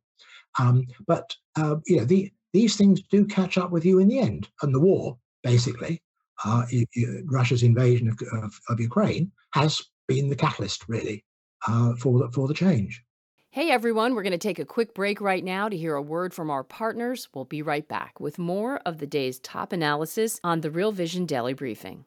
Um, 0.58 0.86
but 1.06 1.34
uh, 1.56 1.76
you 1.86 1.96
know, 1.96 2.04
the, 2.04 2.32
these 2.52 2.76
things 2.76 3.02
do 3.10 3.26
catch 3.26 3.58
up 3.58 3.70
with 3.70 3.84
you 3.84 3.98
in 3.98 4.08
the 4.08 4.18
end. 4.18 4.48
And 4.62 4.74
the 4.74 4.80
war, 4.80 5.18
basically, 5.42 6.02
uh, 6.44 6.64
Russia's 7.26 7.62
invasion 7.62 8.08
of, 8.08 8.18
of, 8.42 8.60
of, 8.68 8.80
Ukraine 8.80 9.30
has 9.54 9.82
been 10.08 10.28
the 10.28 10.36
catalyst, 10.36 10.84
really, 10.88 11.24
uh, 11.66 11.94
for 11.96 12.18
the, 12.18 12.30
for 12.32 12.48
the 12.48 12.54
change. 12.54 13.02
Hey 13.50 13.70
everyone, 13.70 14.14
we're 14.14 14.24
going 14.24 14.32
to 14.32 14.38
take 14.38 14.58
a 14.58 14.64
quick 14.64 14.94
break 14.94 15.20
right 15.20 15.44
now 15.44 15.68
to 15.68 15.76
hear 15.76 15.94
a 15.94 16.02
word 16.02 16.34
from 16.34 16.50
our 16.50 16.64
partners. 16.64 17.28
We'll 17.32 17.44
be 17.44 17.62
right 17.62 17.86
back 17.86 18.18
with 18.18 18.36
more 18.36 18.78
of 18.84 18.98
the 18.98 19.06
day's 19.06 19.38
top 19.38 19.72
analysis 19.72 20.40
on 20.42 20.60
the 20.60 20.72
Real 20.72 20.90
Vision 20.90 21.24
Daily 21.24 21.52
Briefing. 21.52 22.04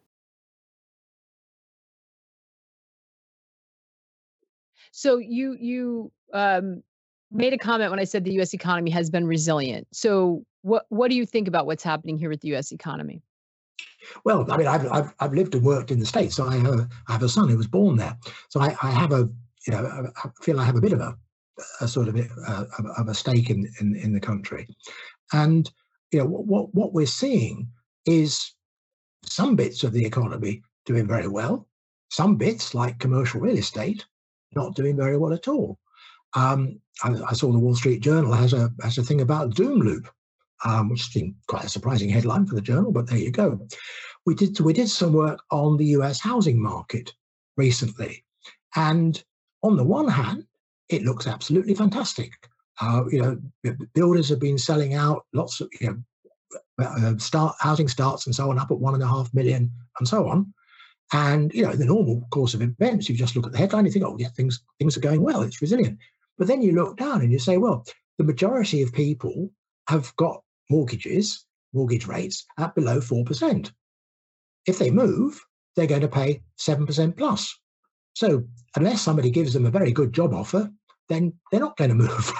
So 4.98 5.20
you 5.20 5.56
you 5.60 6.12
um, 6.34 6.82
made 7.32 7.54
a 7.54 7.58
comment 7.60 7.92
when 7.92 8.00
I 8.00 8.04
said 8.04 8.24
the 8.24 8.34
U.S. 8.34 8.56
economy 8.56 8.90
has 8.90 9.12
been 9.12 9.28
resilient. 9.28 9.88
So 9.94 10.44
what 10.64 10.88
what 10.90 11.12
do 11.12 11.16
you 11.16 11.24
think 11.24 11.48
about 11.48 11.68
what's 11.68 11.84
happening 11.84 12.18
here 12.18 12.30
with 12.30 12.42
the 12.42 12.48
U.S. 12.48 12.72
economy? 12.72 13.22
Well, 14.24 14.52
I 14.52 14.58
mean, 14.58 14.66
I've 14.66 14.92
I've, 14.92 15.14
I've 15.20 15.34
lived 15.34 15.54
and 15.54 15.64
worked 15.64 15.92
in 15.92 16.00
the 16.00 16.06
states. 16.08 16.36
So 16.36 16.48
I 16.48 16.56
have 16.56 16.80
a, 16.80 16.90
I 17.08 17.12
have 17.12 17.22
a 17.22 17.30
son 17.30 17.48
who 17.48 17.58
was 17.58 17.68
born 17.68 17.98
there. 17.98 18.18
So 18.50 18.60
I, 18.60 18.76
I 18.82 18.90
have 18.90 19.12
a 19.12 19.30
you 19.68 19.74
know 19.74 20.12
I 20.26 20.30
feel 20.42 20.60
I 20.60 20.64
have 20.64 20.78
a 20.78 20.82
bit 20.82 20.94
of 20.94 21.00
a 21.00 21.16
a 21.80 21.88
sort 21.88 22.08
of 22.08 22.16
a, 22.16 22.68
of 22.98 23.08
a 23.08 23.14
stake 23.14 23.52
in, 23.52 23.72
in, 23.80 23.96
in 23.98 24.14
the 24.14 24.20
country. 24.20 24.68
And 25.32 25.70
you 26.12 26.20
know 26.20 26.26
what 26.26 26.74
what 26.74 26.94
we're 26.94 27.06
seeing 27.06 27.70
is 28.08 28.52
some 29.24 29.56
bits 29.56 29.84
of 29.84 29.94
the 29.94 30.04
economy 30.04 30.64
doing 30.88 31.06
very 31.06 31.28
well, 31.28 31.68
some 32.10 32.36
bits 32.36 32.74
like 32.74 32.98
commercial 32.98 33.42
real 33.42 33.60
estate 33.60 34.04
not 34.56 34.76
doing 34.76 34.96
very 34.96 35.18
well 35.18 35.34
at 35.34 35.48
all. 35.48 35.78
Um, 36.34 36.80
I, 37.04 37.16
I, 37.30 37.34
saw 37.34 37.52
the 37.52 37.60
Wall 37.60 37.76
Street 37.76 38.02
Journal 38.02 38.34
has 38.34 38.54
a 38.54 38.72
has 38.82 38.98
a 38.98 39.04
thing 39.04 39.22
about 39.22 39.56
doom 39.56 39.80
loop, 39.80 40.10
um, 40.66 40.90
which 40.90 41.08
seemed 41.08 41.36
quite 41.48 41.64
a 41.64 41.70
surprising 41.70 42.10
headline 42.10 42.46
for 42.46 42.56
the 42.56 42.62
journal, 42.62 42.92
but 42.92 43.08
there 43.08 43.18
you 43.18 43.32
go. 43.32 43.60
We 44.26 44.36
did 44.36 44.60
we 44.60 44.74
did 44.74 44.90
some 44.90 45.14
work 45.14 45.40
on 45.52 45.78
the 45.78 45.86
U.S. 45.86 46.20
housing 46.20 46.62
market 46.62 47.14
recently, 47.56 48.24
and 48.76 49.22
on 49.64 49.78
the 49.78 49.84
one 49.84 50.08
hand, 50.08 50.46
it 50.90 51.04
looks 51.04 51.28
absolutely 51.28 51.76
fantastic. 51.76 52.32
Uh, 52.80 53.04
you 53.10 53.22
know, 53.22 53.74
builders 53.94 54.30
have 54.30 54.40
been 54.40 54.58
selling 54.58 54.94
out 54.94 55.26
lots 55.34 55.62
of 55.62 55.70
you 55.80 55.88
know 55.88 55.98
uh, 56.80 57.18
start 57.18 57.56
housing 57.60 57.88
starts 57.88 58.26
and 58.26 58.36
so 58.36 58.50
on 58.50 58.60
up 58.60 58.72
at 58.72 58.80
one 58.80 58.94
and 58.94 59.04
a 59.04 59.08
half 59.08 59.34
million 59.34 59.72
and 60.00 60.08
so 60.08 60.28
on. 60.28 60.54
And 61.14 61.54
you 61.54 61.64
know, 61.64 61.72
in 61.72 61.80
the 61.80 61.86
normal 61.86 62.28
course 62.32 62.54
of 62.54 62.62
events, 62.62 63.08
you 63.08 63.16
just 63.16 63.36
look 63.36 63.46
at 63.46 63.52
the 63.52 63.58
headline, 63.58 63.86
you 63.86 63.92
think, 63.92 64.06
oh 64.06 64.18
yeah, 64.20 64.28
things 64.30 64.62
things 64.80 64.98
are 64.98 65.02
going 65.02 65.22
well, 65.22 65.42
it's 65.42 65.62
resilient. 65.62 66.00
But 66.38 66.48
then 66.48 66.62
you 66.62 66.74
look 66.74 66.98
down 66.98 67.22
and 67.22 67.32
you 67.32 67.40
say, 67.40 67.58
well, 67.58 67.86
the 68.18 68.24
majority 68.24 68.82
of 68.82 68.94
people 68.94 69.50
have 69.90 70.16
got 70.18 70.44
mortgages, 70.70 71.46
mortgage 71.74 72.08
rates 72.08 72.46
at 72.60 72.76
below 72.76 73.00
four 73.00 73.24
percent. 73.24 73.72
If 74.66 74.80
they 74.80 74.92
move, 74.92 75.40
they're 75.76 75.88
going 75.88 76.02
to 76.02 76.10
pay 76.10 76.42
seven 76.58 76.86
percent 76.86 77.16
plus. 77.16 77.58
So 78.14 78.44
unless 78.76 79.02
somebody 79.02 79.30
gives 79.30 79.54
them 79.54 79.66
a 79.66 79.72
very 79.72 79.92
good 79.92 80.12
job 80.12 80.34
offer, 80.34 80.72
then 81.08 81.34
they're 81.52 81.60
not 81.62 81.78
going 81.78 81.90
to 81.90 81.96
move. 81.96 82.34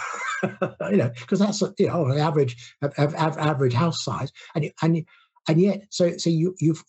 you 0.92 0.98
know, 0.98 1.12
because 1.20 1.40
that's 1.40 1.62
you 1.80 1.88
know 1.88 2.06
an 2.08 2.20
average 2.20 2.76
average 2.98 3.74
house 3.74 4.04
size, 4.04 4.32
and 4.56 4.72
and 4.82 5.06
and 5.48 5.62
yet, 5.62 5.84
so 5.90 6.18
so 6.18 6.30
you 6.30 6.56
you've 6.60 6.84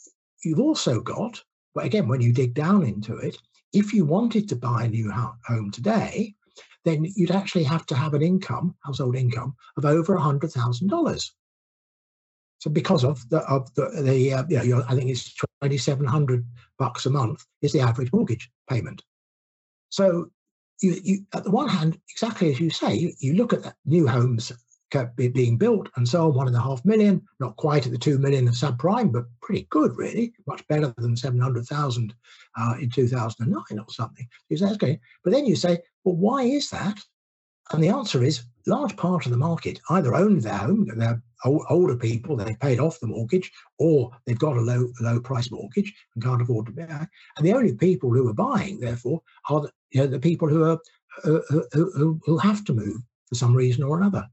you've 0.45 0.61
also 0.61 1.01
got, 1.01 1.43
but 1.75 1.85
again, 1.85 2.09
when 2.09 2.21
you 2.21 2.33
dig 2.33 2.55
down 2.55 2.85
into 2.85 3.17
it, 3.17 3.37
if 3.73 3.93
you 3.93 4.05
wanted 4.05 4.49
to 4.49 4.57
buy 4.57 4.85
a 4.85 4.89
new 4.89 5.11
home 5.11 5.71
today, 5.71 6.35
then 6.85 7.07
you'd 7.17 7.31
actually 7.31 7.65
have 7.65 7.87
to 7.87 7.95
have 7.95 8.15
an 8.15 8.23
income, 8.23 8.75
household 8.85 9.17
income, 9.17 9.55
of 9.77 9.85
over 9.85 10.17
hundred 10.17 10.53
thousand 10.53 10.89
dollars. 10.89 11.33
So 12.59 12.71
because 12.71 13.05
of 13.05 13.29
the 13.29 13.39
of 13.41 13.73
the 13.75 13.91
the 14.03 14.33
uh, 14.33 14.45
you 14.49 14.77
know, 14.77 14.85
I 14.89 14.95
think 14.95 15.11
it's 15.11 15.35
twenty 15.61 15.79
seven 15.79 16.07
hundred 16.07 16.47
bucks 16.79 17.07
a 17.07 17.11
month 17.11 17.45
is 17.63 17.73
the 17.73 17.81
average 17.81 18.13
mortgage 18.13 18.51
payment. 18.69 19.03
So 19.91 20.31
you, 20.83 21.01
you 21.03 21.19
at 21.35 21.45
the 21.45 21.51
one 21.51 21.69
hand, 21.69 21.99
exactly 22.11 22.51
as 22.51 22.61
you 22.61 22.71
say, 22.71 22.95
you, 22.95 23.13
you 23.19 23.35
look 23.35 23.53
at 23.53 23.75
new 23.85 24.07
homes 24.07 24.53
being 25.17 25.57
built 25.57 25.89
and 25.97 26.09
so 26.09 26.27
on, 26.27 26.35
one 26.35 26.47
and 26.47 26.57
a 26.57 26.61
half 26.61 26.85
million, 26.85 27.23
not 27.41 27.57
quite 27.57 27.87
at 27.87 27.93
the 27.93 27.99
two 27.99 28.19
million 28.19 28.49
of 28.49 28.55
subprime, 28.55 29.13
but 29.13 29.25
pretty 29.43 29.67
good, 29.71 29.97
really, 29.97 30.33
much 30.47 30.67
better 30.69 30.95
than 30.99 31.17
700,000 31.17 32.15
uh, 32.57 32.75
in 32.81 32.91
2009 32.91 33.79
or 33.79 33.85
something. 33.91 34.29
But 34.51 35.33
then 35.33 35.47
you 35.47 35.57
say, 35.57 35.79
well, 36.05 36.17
why 36.17 36.43
is 36.43 36.71
that? 36.71 36.99
And 37.73 37.83
the 37.83 37.89
answer 37.89 38.23
is 38.23 38.45
large 38.69 38.97
part 38.97 39.25
of 39.25 39.33
the 39.33 39.39
market 39.39 39.81
either 39.91 40.15
own 40.15 40.41
their 40.41 40.57
home, 40.57 40.87
they're 40.97 41.23
older 41.45 41.97
people, 41.97 42.37
they've 42.37 42.59
paid 42.61 42.81
off 42.81 43.01
the 43.01 43.07
mortgage, 43.07 43.51
or 43.79 44.11
they've 44.27 44.39
got 44.39 44.57
a 44.57 44.61
low 44.61 44.89
low 45.01 45.21
price 45.21 45.51
mortgage 45.51 45.95
and 46.15 46.25
can't 46.25 46.43
afford 46.43 46.67
to 46.67 46.73
buy. 46.73 47.07
And 47.37 47.47
the 47.47 47.53
only 47.53 47.75
people 47.75 48.13
who 48.13 48.29
are 48.29 48.35
buying, 48.35 48.81
therefore, 48.81 49.23
are 49.49 49.63
the, 49.63 49.73
you 49.91 50.01
know, 50.01 50.07
the 50.07 50.19
people 50.19 50.49
who 50.49 50.65
are 50.65 50.79
uh, 51.25 51.41
who, 51.73 52.21
who 52.25 52.39
have 52.39 52.65
to 52.65 52.73
move 52.73 52.99
for 53.27 53.35
some 53.35 53.55
reason 53.55 53.83
or 53.83 53.99
another. 53.99 54.29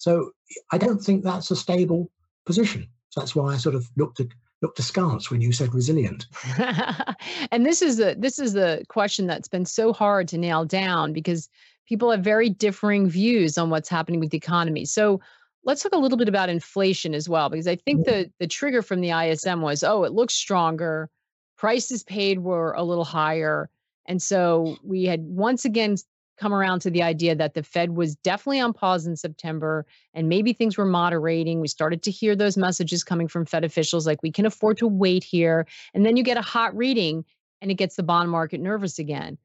So 0.00 0.32
I 0.72 0.78
don't 0.78 0.98
think 0.98 1.22
that's 1.22 1.50
a 1.50 1.56
stable 1.56 2.10
position. 2.46 2.88
So 3.10 3.20
that's 3.20 3.36
why 3.36 3.52
I 3.52 3.58
sort 3.58 3.74
of 3.74 3.88
looked 3.96 4.18
at 4.18 4.28
looked 4.62 4.78
askance 4.78 5.30
when 5.30 5.40
you 5.40 5.52
said 5.52 5.72
resilient. 5.74 6.26
and 7.50 7.64
this 7.64 7.80
is 7.82 7.96
the 7.96 8.16
this 8.18 8.38
is 8.38 8.54
the 8.54 8.82
question 8.88 9.26
that's 9.26 9.48
been 9.48 9.64
so 9.64 9.92
hard 9.92 10.26
to 10.28 10.38
nail 10.38 10.64
down 10.64 11.12
because 11.12 11.48
people 11.86 12.10
have 12.10 12.22
very 12.22 12.48
differing 12.48 13.08
views 13.08 13.58
on 13.58 13.70
what's 13.70 13.88
happening 13.88 14.20
with 14.20 14.30
the 14.30 14.36
economy. 14.36 14.84
So 14.84 15.20
let's 15.64 15.82
talk 15.82 15.92
a 15.92 15.98
little 15.98 16.18
bit 16.18 16.28
about 16.28 16.48
inflation 16.48 17.14
as 17.14 17.28
well, 17.28 17.50
because 17.50 17.66
I 17.66 17.76
think 17.76 18.06
mm-hmm. 18.06 18.22
the 18.22 18.32
the 18.40 18.46
trigger 18.46 18.82
from 18.82 19.00
the 19.00 19.10
ISM 19.10 19.60
was, 19.60 19.82
oh, 19.82 20.04
it 20.04 20.12
looks 20.12 20.34
stronger, 20.34 21.10
prices 21.58 22.02
paid 22.02 22.40
were 22.40 22.72
a 22.72 22.82
little 22.82 23.04
higher, 23.04 23.68
and 24.06 24.22
so 24.22 24.76
we 24.82 25.04
had 25.04 25.20
once 25.22 25.64
again 25.66 25.96
come 26.40 26.54
around 26.54 26.80
to 26.80 26.90
the 26.90 27.02
idea 27.02 27.34
that 27.34 27.52
the 27.52 27.62
Fed 27.62 27.90
was 27.90 28.16
definitely 28.16 28.60
on 28.60 28.72
pause 28.72 29.06
in 29.06 29.14
September 29.14 29.84
and 30.14 30.28
maybe 30.28 30.54
things 30.54 30.78
were 30.78 30.86
moderating. 30.86 31.60
We 31.60 31.68
started 31.68 32.02
to 32.04 32.10
hear 32.10 32.34
those 32.34 32.56
messages 32.56 33.04
coming 33.04 33.28
from 33.28 33.44
Fed 33.44 33.62
officials 33.62 34.06
like, 34.06 34.22
we 34.22 34.32
can 34.32 34.46
afford 34.46 34.78
to 34.78 34.88
wait 34.88 35.22
here. 35.22 35.66
And 35.92 36.06
then 36.06 36.16
you 36.16 36.22
get 36.22 36.38
a 36.38 36.42
hot 36.42 36.74
reading 36.74 37.24
and 37.60 37.70
it 37.70 37.74
gets 37.74 37.96
the 37.96 38.02
bond 38.02 38.30
market 38.30 38.60
nervous 38.60 38.98
again. 38.98 39.36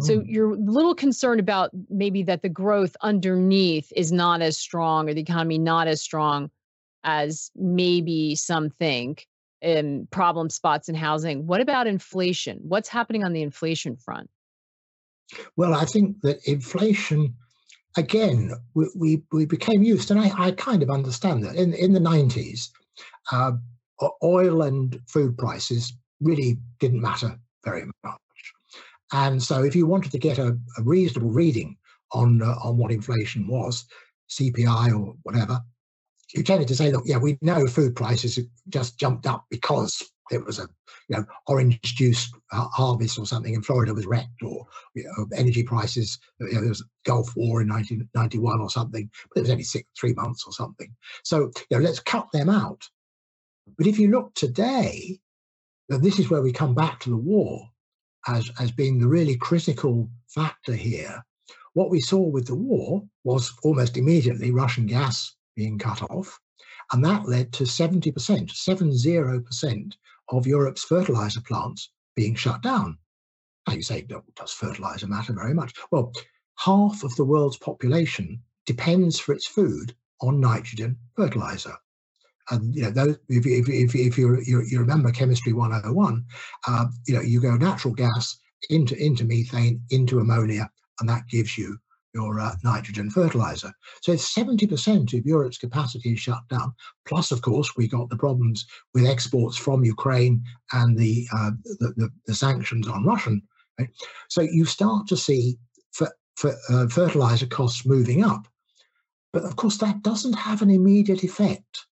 So 0.00 0.18
mm. 0.18 0.24
you're 0.26 0.52
a 0.52 0.56
little 0.56 0.94
concerned 0.94 1.40
about 1.40 1.70
maybe 1.88 2.24
that 2.24 2.42
the 2.42 2.48
growth 2.48 2.96
underneath 3.02 3.92
is 3.94 4.10
not 4.10 4.42
as 4.42 4.58
strong 4.58 5.08
or 5.08 5.14
the 5.14 5.20
economy 5.20 5.58
not 5.58 5.86
as 5.86 6.02
strong 6.02 6.50
as 7.04 7.52
maybe 7.54 8.34
some 8.34 8.68
think 8.68 9.28
in 9.62 10.06
problem 10.10 10.50
spots 10.50 10.88
in 10.88 10.96
housing. 10.96 11.46
What 11.46 11.60
about 11.60 11.86
inflation? 11.86 12.58
What's 12.62 12.88
happening 12.88 13.24
on 13.24 13.32
the 13.32 13.42
inflation 13.42 13.96
front? 13.96 14.28
Well, 15.56 15.74
I 15.74 15.84
think 15.84 16.20
that 16.22 16.46
inflation, 16.46 17.34
again, 17.96 18.52
we, 18.74 18.86
we, 18.94 19.22
we 19.32 19.46
became 19.46 19.82
used, 19.82 20.10
and 20.10 20.20
I, 20.20 20.30
I, 20.36 20.50
kind 20.52 20.82
of 20.82 20.90
understand 20.90 21.44
that. 21.44 21.56
In, 21.56 21.74
in 21.74 21.92
the 21.92 22.00
90s, 22.00 22.68
uh, 23.32 23.52
oil 24.22 24.62
and 24.62 25.00
food 25.08 25.36
prices 25.36 25.92
really 26.20 26.58
didn't 26.78 27.00
matter 27.00 27.38
very 27.64 27.84
much. 28.04 28.18
And 29.12 29.42
so 29.42 29.62
if 29.62 29.74
you 29.74 29.86
wanted 29.86 30.12
to 30.12 30.18
get 30.18 30.38
a, 30.38 30.58
a 30.78 30.82
reasonable 30.82 31.30
reading 31.30 31.76
on, 32.12 32.42
uh, 32.42 32.56
on 32.62 32.76
what 32.76 32.92
inflation 32.92 33.46
was, 33.46 33.84
CPI 34.30 34.98
or 34.98 35.14
whatever, 35.22 35.60
you 36.34 36.42
tended 36.42 36.68
to 36.68 36.74
say, 36.74 36.90
look, 36.90 37.04
yeah, 37.06 37.18
we 37.18 37.38
know 37.40 37.66
food 37.66 37.94
prices 37.94 38.38
just 38.68 38.98
jumped 38.98 39.26
up 39.26 39.44
because 39.50 40.02
there 40.30 40.42
was 40.42 40.58
a 40.58 40.68
you 41.08 41.16
know 41.16 41.24
orange 41.46 41.80
juice 41.82 42.30
harvest 42.50 43.18
or 43.18 43.26
something 43.26 43.54
in 43.54 43.62
Florida 43.62 43.94
was 43.94 44.06
wrecked, 44.06 44.42
or 44.42 44.66
you 44.94 45.04
know, 45.04 45.26
energy 45.36 45.62
prices. 45.62 46.18
You 46.40 46.52
know, 46.52 46.60
there 46.60 46.68
was 46.68 46.84
Gulf 47.04 47.34
War 47.36 47.62
in 47.62 47.68
1991 47.68 48.60
or 48.60 48.70
something, 48.70 49.10
but 49.28 49.38
it 49.38 49.42
was 49.42 49.50
only 49.50 49.64
six, 49.64 49.88
three 49.98 50.14
months 50.14 50.44
or 50.46 50.52
something. 50.52 50.94
So 51.24 51.50
you 51.70 51.78
know, 51.78 51.84
let's 51.84 52.00
cut 52.00 52.26
them 52.32 52.48
out. 52.48 52.88
But 53.76 53.86
if 53.86 53.98
you 53.98 54.10
look 54.10 54.34
today, 54.34 55.18
this 55.88 56.18
is 56.18 56.30
where 56.30 56.42
we 56.42 56.52
come 56.52 56.74
back 56.74 57.00
to 57.00 57.10
the 57.10 57.16
war 57.16 57.68
as 58.26 58.50
as 58.58 58.70
being 58.70 58.98
the 58.98 59.08
really 59.08 59.36
critical 59.36 60.08
factor 60.28 60.74
here. 60.74 61.24
What 61.74 61.90
we 61.90 62.00
saw 62.00 62.20
with 62.20 62.46
the 62.46 62.54
war 62.54 63.02
was 63.24 63.52
almost 63.62 63.98
immediately 63.98 64.50
Russian 64.50 64.86
gas 64.86 65.36
being 65.56 65.78
cut 65.78 66.02
off. 66.02 66.38
And 66.92 67.04
that 67.04 67.28
led 67.28 67.52
to 67.54 67.64
70%, 67.64 68.14
70% 68.14 69.92
of 70.30 70.46
Europe's 70.46 70.84
fertilizer 70.84 71.40
plants 71.40 71.90
being 72.14 72.34
shut 72.34 72.62
down. 72.62 72.98
Now 73.66 73.74
you 73.74 73.82
say, 73.82 74.02
does 74.02 74.52
fertilizer 74.52 75.06
matter 75.06 75.32
very 75.32 75.54
much? 75.54 75.74
Well, 75.90 76.12
half 76.56 77.02
of 77.02 77.14
the 77.16 77.24
world's 77.24 77.58
population 77.58 78.42
depends 78.64 79.18
for 79.18 79.34
its 79.34 79.46
food 79.46 79.94
on 80.20 80.40
nitrogen 80.40 80.96
fertilizer. 81.16 81.76
And 82.50 82.74
you 82.74 82.82
know, 82.82 82.90
those, 82.90 83.18
if, 83.28 83.44
if, 83.46 83.68
if, 83.68 83.94
if 83.94 84.18
you, 84.18 84.40
you, 84.46 84.62
you 84.68 84.78
remember 84.78 85.10
chemistry 85.10 85.52
101, 85.52 86.24
uh, 86.68 86.86
you 87.06 87.14
know, 87.14 87.20
you 87.20 87.40
go 87.40 87.56
natural 87.56 87.94
gas 87.94 88.38
into 88.70 88.96
into 88.96 89.24
methane 89.24 89.82
into 89.90 90.20
ammonia, 90.20 90.70
and 91.00 91.08
that 91.08 91.28
gives 91.28 91.58
you 91.58 91.78
your 92.16 92.40
uh, 92.40 92.56
nitrogen 92.64 93.10
fertilizer. 93.10 93.70
So 94.00 94.14
70% 94.14 95.16
of 95.16 95.26
Europe's 95.26 95.58
capacity 95.58 96.14
is 96.14 96.20
shut 96.20 96.40
down. 96.48 96.72
Plus, 97.06 97.30
of 97.30 97.42
course, 97.42 97.76
we 97.76 97.86
got 97.86 98.08
the 98.08 98.16
problems 98.16 98.66
with 98.94 99.04
exports 99.04 99.56
from 99.56 99.84
Ukraine 99.84 100.42
and 100.72 100.98
the 100.98 101.26
uh, 101.36 101.50
the, 101.80 101.92
the, 101.96 102.08
the, 102.26 102.34
sanctions 102.34 102.88
on 102.88 103.04
Russian. 103.04 103.42
Right? 103.78 103.90
So 104.28 104.40
you 104.40 104.64
start 104.64 105.06
to 105.08 105.16
see 105.16 105.58
for, 105.92 106.08
for, 106.36 106.54
uh, 106.70 106.88
fertilizer 106.88 107.46
costs 107.46 107.84
moving 107.84 108.24
up. 108.24 108.48
But 109.32 109.44
of 109.44 109.56
course, 109.56 109.76
that 109.78 110.02
doesn't 110.02 110.38
have 110.48 110.62
an 110.62 110.70
immediate 110.70 111.22
effect. 111.22 111.86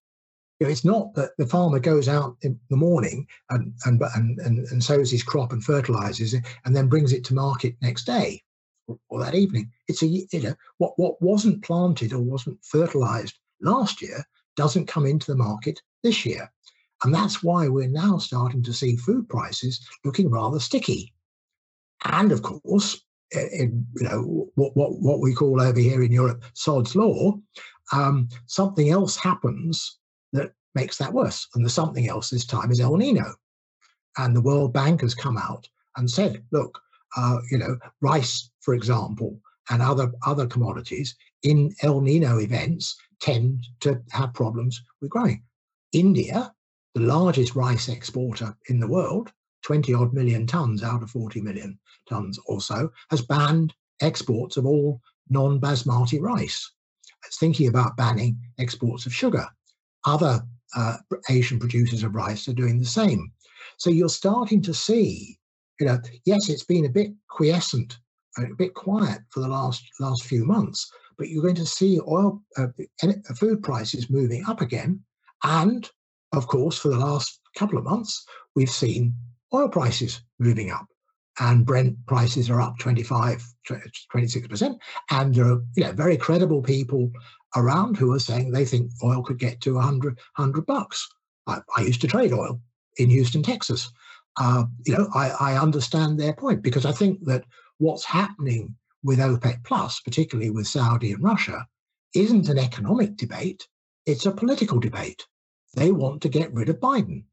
You 0.59 0.65
know, 0.65 0.71
it's 0.71 0.85
not 0.85 1.13
that 1.15 1.31
the 1.37 1.45
farmer 1.45 1.79
goes 1.79 2.07
out 2.07 2.37
in 2.41 2.59
the 2.71 2.77
morning 2.77 3.27
and, 3.51 3.73
and, 3.85 4.01
and, 4.15 4.39
and, 4.39 4.59
and 4.71 4.83
sows 4.83 5.11
his 5.11 5.21
crop 5.21 5.51
and 5.51 5.63
fertilizes 5.63 6.33
it 6.33 6.43
and 6.63 6.75
then 6.75 6.87
brings 6.87 7.13
it 7.13 7.23
to 7.25 7.35
market 7.35 7.75
next 7.81 8.05
day 8.05 8.41
or 9.09 9.19
that 9.19 9.35
evening. 9.35 9.71
It's 9.87 10.01
a 10.01 10.07
you 10.07 10.27
know 10.33 10.55
what 10.77 10.93
what 10.97 11.21
wasn't 11.21 11.63
planted 11.63 12.13
or 12.13 12.21
wasn't 12.21 12.63
fertilized 12.63 13.37
last 13.61 14.01
year 14.01 14.23
doesn't 14.55 14.87
come 14.87 15.05
into 15.05 15.27
the 15.27 15.37
market 15.37 15.81
this 16.03 16.25
year. 16.25 16.51
And 17.03 17.13
that's 17.13 17.43
why 17.43 17.67
we're 17.67 17.87
now 17.87 18.17
starting 18.17 18.63
to 18.63 18.73
see 18.73 18.95
food 18.95 19.27
prices 19.27 19.85
looking 20.03 20.29
rather 20.29 20.59
sticky. 20.59 21.13
And 22.05 22.31
of 22.31 22.41
course, 22.41 23.01
in, 23.31 23.85
you 23.95 24.07
know 24.07 24.49
what, 24.55 24.75
what 24.75 25.01
what 25.01 25.19
we 25.19 25.33
call 25.33 25.61
over 25.61 25.79
here 25.79 26.03
in 26.03 26.11
Europe 26.11 26.43
sod's 26.53 26.95
law, 26.95 27.37
um, 27.91 28.29
something 28.45 28.89
else 28.89 29.15
happens 29.15 29.97
that 30.33 30.53
makes 30.73 30.97
that 30.97 31.13
worse. 31.13 31.47
And 31.55 31.65
the 31.65 31.69
something 31.69 32.07
else 32.07 32.29
this 32.29 32.45
time 32.45 32.71
is 32.71 32.79
El 32.79 32.97
Nino. 32.97 33.33
And 34.17 34.35
the 34.35 34.41
World 34.41 34.73
Bank 34.73 35.01
has 35.01 35.13
come 35.13 35.37
out 35.37 35.67
and 35.97 36.09
said, 36.09 36.43
look, 36.51 36.79
uh, 37.15 37.37
you 37.51 37.57
know, 37.57 37.77
rice, 38.01 38.49
for 38.61 38.73
example, 38.73 39.39
and 39.69 39.81
other 39.81 40.11
other 40.25 40.45
commodities 40.45 41.15
in 41.43 41.73
El 41.81 42.01
Nino 42.01 42.39
events 42.39 42.95
tend 43.19 43.65
to 43.81 44.01
have 44.11 44.33
problems 44.33 44.81
with 45.01 45.09
growing. 45.09 45.43
India, 45.93 46.53
the 46.93 47.01
largest 47.01 47.55
rice 47.55 47.89
exporter 47.89 48.55
in 48.69 48.79
the 48.79 48.87
world, 48.87 49.31
20 49.63 49.93
odd 49.93 50.13
million 50.13 50.45
tons 50.45 50.83
out 50.83 51.01
of 51.01 51.09
40 51.09 51.41
million 51.41 51.79
tons 52.07 52.39
or 52.47 52.61
so, 52.61 52.89
has 53.09 53.21
banned 53.21 53.73
exports 54.01 54.57
of 54.57 54.65
all 54.65 55.01
non 55.29 55.59
basmati 55.59 56.19
rice. 56.19 56.71
It's 57.25 57.39
thinking 57.39 57.67
about 57.67 57.97
banning 57.97 58.37
exports 58.59 59.05
of 59.05 59.13
sugar. 59.13 59.47
Other 60.05 60.45
uh, 60.75 60.97
Asian 61.29 61.59
producers 61.59 62.03
of 62.03 62.13
rice 62.13 62.47
are 62.47 62.53
doing 62.53 62.79
the 62.79 62.85
same. 62.85 63.31
So 63.77 63.89
you're 63.89 64.09
starting 64.09 64.61
to 64.63 64.73
see, 64.73 65.37
you 65.79 65.85
know, 65.85 65.99
yes, 66.25 66.49
it's 66.49 66.65
been 66.65 66.85
a 66.85 66.89
bit 66.89 67.11
quiescent, 67.29 67.97
a 68.37 68.45
bit 68.57 68.73
quiet 68.73 69.19
for 69.29 69.39
the 69.39 69.47
last 69.47 69.83
last 69.99 70.23
few 70.23 70.45
months, 70.45 70.91
but 71.17 71.29
you're 71.29 71.43
going 71.43 71.55
to 71.55 71.65
see 71.65 71.99
oil 72.07 72.41
uh, 72.57 72.67
food 73.35 73.63
prices 73.63 74.09
moving 74.09 74.43
up 74.47 74.61
again, 74.61 75.01
and 75.43 75.89
of 76.33 76.47
course, 76.47 76.77
for 76.77 76.89
the 76.89 76.97
last 76.97 77.39
couple 77.57 77.77
of 77.77 77.85
months, 77.85 78.25
we've 78.55 78.69
seen 78.69 79.13
oil 79.53 79.69
prices 79.69 80.21
moving 80.39 80.71
up 80.71 80.85
and 81.39 81.65
Brent 81.65 81.97
prices 82.05 82.49
are 82.49 82.61
up 82.61 82.77
25, 82.79 83.43
26%. 83.67 84.77
And 85.11 85.35
there 85.35 85.45
are 85.45 85.61
you 85.75 85.83
know, 85.83 85.91
very 85.91 86.17
credible 86.17 86.61
people 86.61 87.11
around 87.55 87.97
who 87.97 88.13
are 88.13 88.19
saying 88.19 88.51
they 88.51 88.65
think 88.65 88.91
oil 89.03 89.23
could 89.23 89.39
get 89.39 89.61
to 89.61 89.75
100, 89.75 90.17
100 90.35 90.65
bucks. 90.65 91.07
I, 91.47 91.59
I 91.77 91.81
used 91.81 92.01
to 92.01 92.07
trade 92.07 92.33
oil 92.33 92.59
in 92.97 93.09
Houston, 93.09 93.43
Texas. 93.43 93.91
Uh, 94.37 94.65
you 94.85 94.97
know, 94.97 95.09
I, 95.13 95.29
I 95.29 95.61
understand 95.61 96.19
their 96.19 96.33
point 96.33 96.61
because 96.61 96.85
I 96.85 96.91
think 96.91 97.23
that 97.25 97.45
what's 97.77 98.05
happening 98.05 98.75
with 99.03 99.19
OPEC 99.19 99.63
Plus, 99.63 99.99
particularly 100.01 100.49
with 100.49 100.67
Saudi 100.67 101.13
and 101.13 101.23
Russia, 101.23 101.65
isn't 102.13 102.49
an 102.49 102.57
economic 102.57 103.17
debate, 103.17 103.67
it's 104.05 104.25
a 104.25 104.31
political 104.31 104.79
debate. 104.79 105.25
They 105.75 105.91
want 105.91 106.21
to 106.21 106.29
get 106.29 106.53
rid 106.53 106.69
of 106.69 106.79
Biden. 106.79 107.23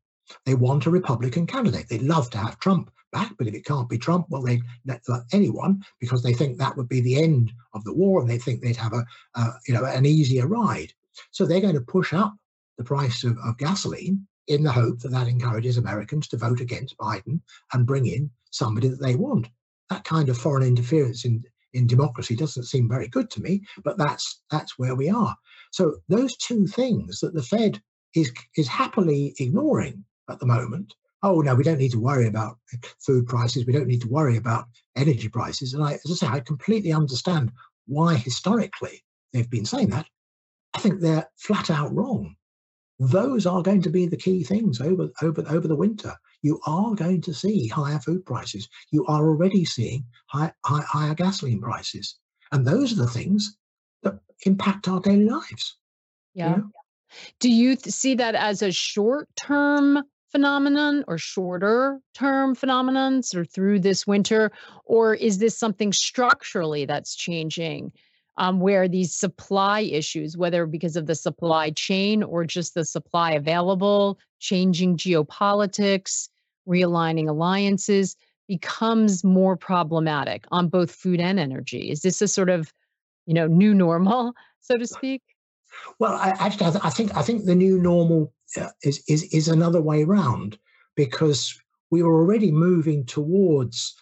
They 0.44 0.54
want 0.54 0.86
a 0.86 0.90
Republican 0.90 1.46
candidate. 1.46 1.88
They'd 1.88 2.02
love 2.02 2.30
to 2.30 2.38
have 2.38 2.58
Trump 2.58 2.90
back, 3.12 3.32
but 3.38 3.46
if 3.46 3.54
it 3.54 3.64
can't 3.64 3.88
be 3.88 3.98
Trump, 3.98 4.26
well, 4.30 4.42
they 4.42 4.62
let 4.86 5.02
anyone 5.32 5.84
because 6.00 6.22
they 6.22 6.32
think 6.32 6.58
that 6.58 6.76
would 6.76 6.88
be 6.88 7.00
the 7.00 7.22
end 7.22 7.52
of 7.74 7.84
the 7.84 7.92
war, 7.92 8.20
and 8.20 8.28
they 8.28 8.38
think 8.38 8.60
they'd 8.60 8.76
have 8.76 8.92
a, 8.92 9.04
uh, 9.34 9.52
you 9.66 9.74
know, 9.74 9.84
an 9.84 10.06
easier 10.06 10.46
ride. 10.46 10.92
So 11.30 11.44
they're 11.44 11.60
going 11.60 11.74
to 11.74 11.80
push 11.80 12.12
up 12.12 12.34
the 12.78 12.84
price 12.84 13.22
of, 13.24 13.36
of 13.44 13.58
gasoline 13.58 14.26
in 14.48 14.62
the 14.62 14.72
hope 14.72 14.98
that 15.00 15.12
that 15.12 15.28
encourages 15.28 15.78
Americans 15.78 16.28
to 16.28 16.36
vote 16.36 16.60
against 16.60 16.96
Biden 16.98 17.40
and 17.72 17.86
bring 17.86 18.06
in 18.06 18.30
somebody 18.50 18.88
that 18.88 19.00
they 19.00 19.14
want. 19.14 19.48
That 19.90 20.04
kind 20.04 20.28
of 20.28 20.38
foreign 20.38 20.66
interference 20.66 21.24
in 21.24 21.44
in 21.74 21.86
democracy 21.86 22.36
doesn't 22.36 22.64
seem 22.64 22.88
very 22.88 23.08
good 23.08 23.30
to 23.30 23.40
me, 23.40 23.62
but 23.84 23.96
that's 23.96 24.42
that's 24.50 24.78
where 24.78 24.94
we 24.94 25.08
are. 25.08 25.36
So 25.70 25.96
those 26.08 26.36
two 26.36 26.66
things 26.66 27.20
that 27.20 27.34
the 27.34 27.42
Fed 27.42 27.80
is 28.14 28.32
is 28.56 28.68
happily 28.68 29.34
ignoring 29.38 30.04
at 30.28 30.38
the 30.38 30.46
moment. 30.46 30.94
Oh 31.22 31.40
no, 31.40 31.54
we 31.54 31.64
don't 31.64 31.78
need 31.78 31.92
to 31.92 32.00
worry 32.00 32.26
about 32.26 32.58
food 32.98 33.26
prices. 33.26 33.64
We 33.64 33.72
don't 33.72 33.86
need 33.86 34.02
to 34.02 34.08
worry 34.08 34.36
about 34.36 34.66
energy 34.96 35.28
prices. 35.28 35.72
And 35.72 35.84
I, 35.84 35.92
as 35.92 36.10
I 36.10 36.14
say, 36.14 36.26
I 36.26 36.40
completely 36.40 36.92
understand 36.92 37.52
why 37.86 38.16
historically 38.16 39.02
they've 39.32 39.50
been 39.50 39.64
saying 39.64 39.90
that. 39.90 40.06
I 40.74 40.78
think 40.78 41.00
they're 41.00 41.28
flat 41.36 41.70
out 41.70 41.94
wrong. 41.94 42.36
Those 43.10 43.46
are 43.46 43.62
going 43.62 43.82
to 43.82 43.90
be 43.90 44.06
the 44.06 44.16
key 44.16 44.44
things 44.44 44.80
over 44.80 45.10
over 45.22 45.44
over 45.48 45.66
the 45.66 45.74
winter. 45.74 46.14
You 46.42 46.60
are 46.66 46.94
going 46.94 47.20
to 47.22 47.34
see 47.34 47.66
higher 47.66 47.98
food 47.98 48.24
prices. 48.24 48.68
You 48.92 49.04
are 49.06 49.26
already 49.26 49.64
seeing 49.64 50.04
high, 50.26 50.52
high, 50.64 50.84
higher 50.86 51.14
gasoline 51.14 51.60
prices, 51.60 52.14
and 52.52 52.64
those 52.64 52.92
are 52.92 53.02
the 53.02 53.08
things 53.08 53.56
that 54.04 54.20
impact 54.46 54.86
our 54.86 55.00
daily 55.00 55.24
lives. 55.24 55.76
Yeah. 56.34 56.50
You 56.50 56.56
know? 56.58 56.70
Do 57.40 57.50
you 57.50 57.74
th- 57.74 57.92
see 57.92 58.14
that 58.14 58.36
as 58.36 58.62
a 58.62 58.70
short 58.70 59.28
term 59.34 60.04
phenomenon 60.30 61.04
or 61.08 61.18
shorter 61.18 62.00
term 62.14 62.54
phenomenon 62.54 63.24
sort 63.24 63.46
of 63.46 63.52
through 63.52 63.80
this 63.80 64.06
winter? 64.06 64.52
Or 64.84 65.12
is 65.12 65.38
this 65.38 65.58
something 65.58 65.92
structurally 65.92 66.84
that's 66.84 67.16
changing 67.16 67.92
um, 68.38 68.60
where 68.60 68.88
these 68.88 69.14
supply 69.14 69.80
issues, 69.80 70.36
whether 70.36 70.66
because 70.66 70.96
of 70.96 71.06
the 71.06 71.14
supply 71.14 71.70
chain 71.70 72.22
or 72.22 72.44
just 72.44 72.74
the 72.74 72.84
supply 72.84 73.32
available, 73.32 74.18
changing 74.38 74.96
geopolitics, 74.96 76.28
realigning 76.68 77.28
alliances, 77.28 78.16
becomes 78.48 79.22
more 79.24 79.56
problematic 79.56 80.44
on 80.50 80.68
both 80.68 80.90
food 80.90 81.20
and 81.20 81.38
energy? 81.38 81.90
Is 81.90 82.02
this 82.02 82.20
a 82.22 82.28
sort 82.28 82.50
of, 82.50 82.72
you 83.26 83.34
know, 83.34 83.46
new 83.46 83.74
normal, 83.74 84.32
so 84.60 84.76
to 84.76 84.86
speak? 84.86 85.22
Well, 85.98 86.12
I, 86.12 86.30
actually, 86.38 86.66
I, 86.82 86.90
think 86.90 87.16
I 87.16 87.22
think 87.22 87.44
the 87.44 87.54
new 87.54 87.78
normal 87.78 88.32
uh, 88.60 88.68
is 88.82 89.02
is 89.08 89.22
is 89.32 89.48
another 89.48 89.80
way 89.80 90.04
round 90.04 90.58
because 90.96 91.58
we 91.90 92.02
were 92.02 92.20
already 92.20 92.50
moving 92.50 93.06
towards 93.06 93.94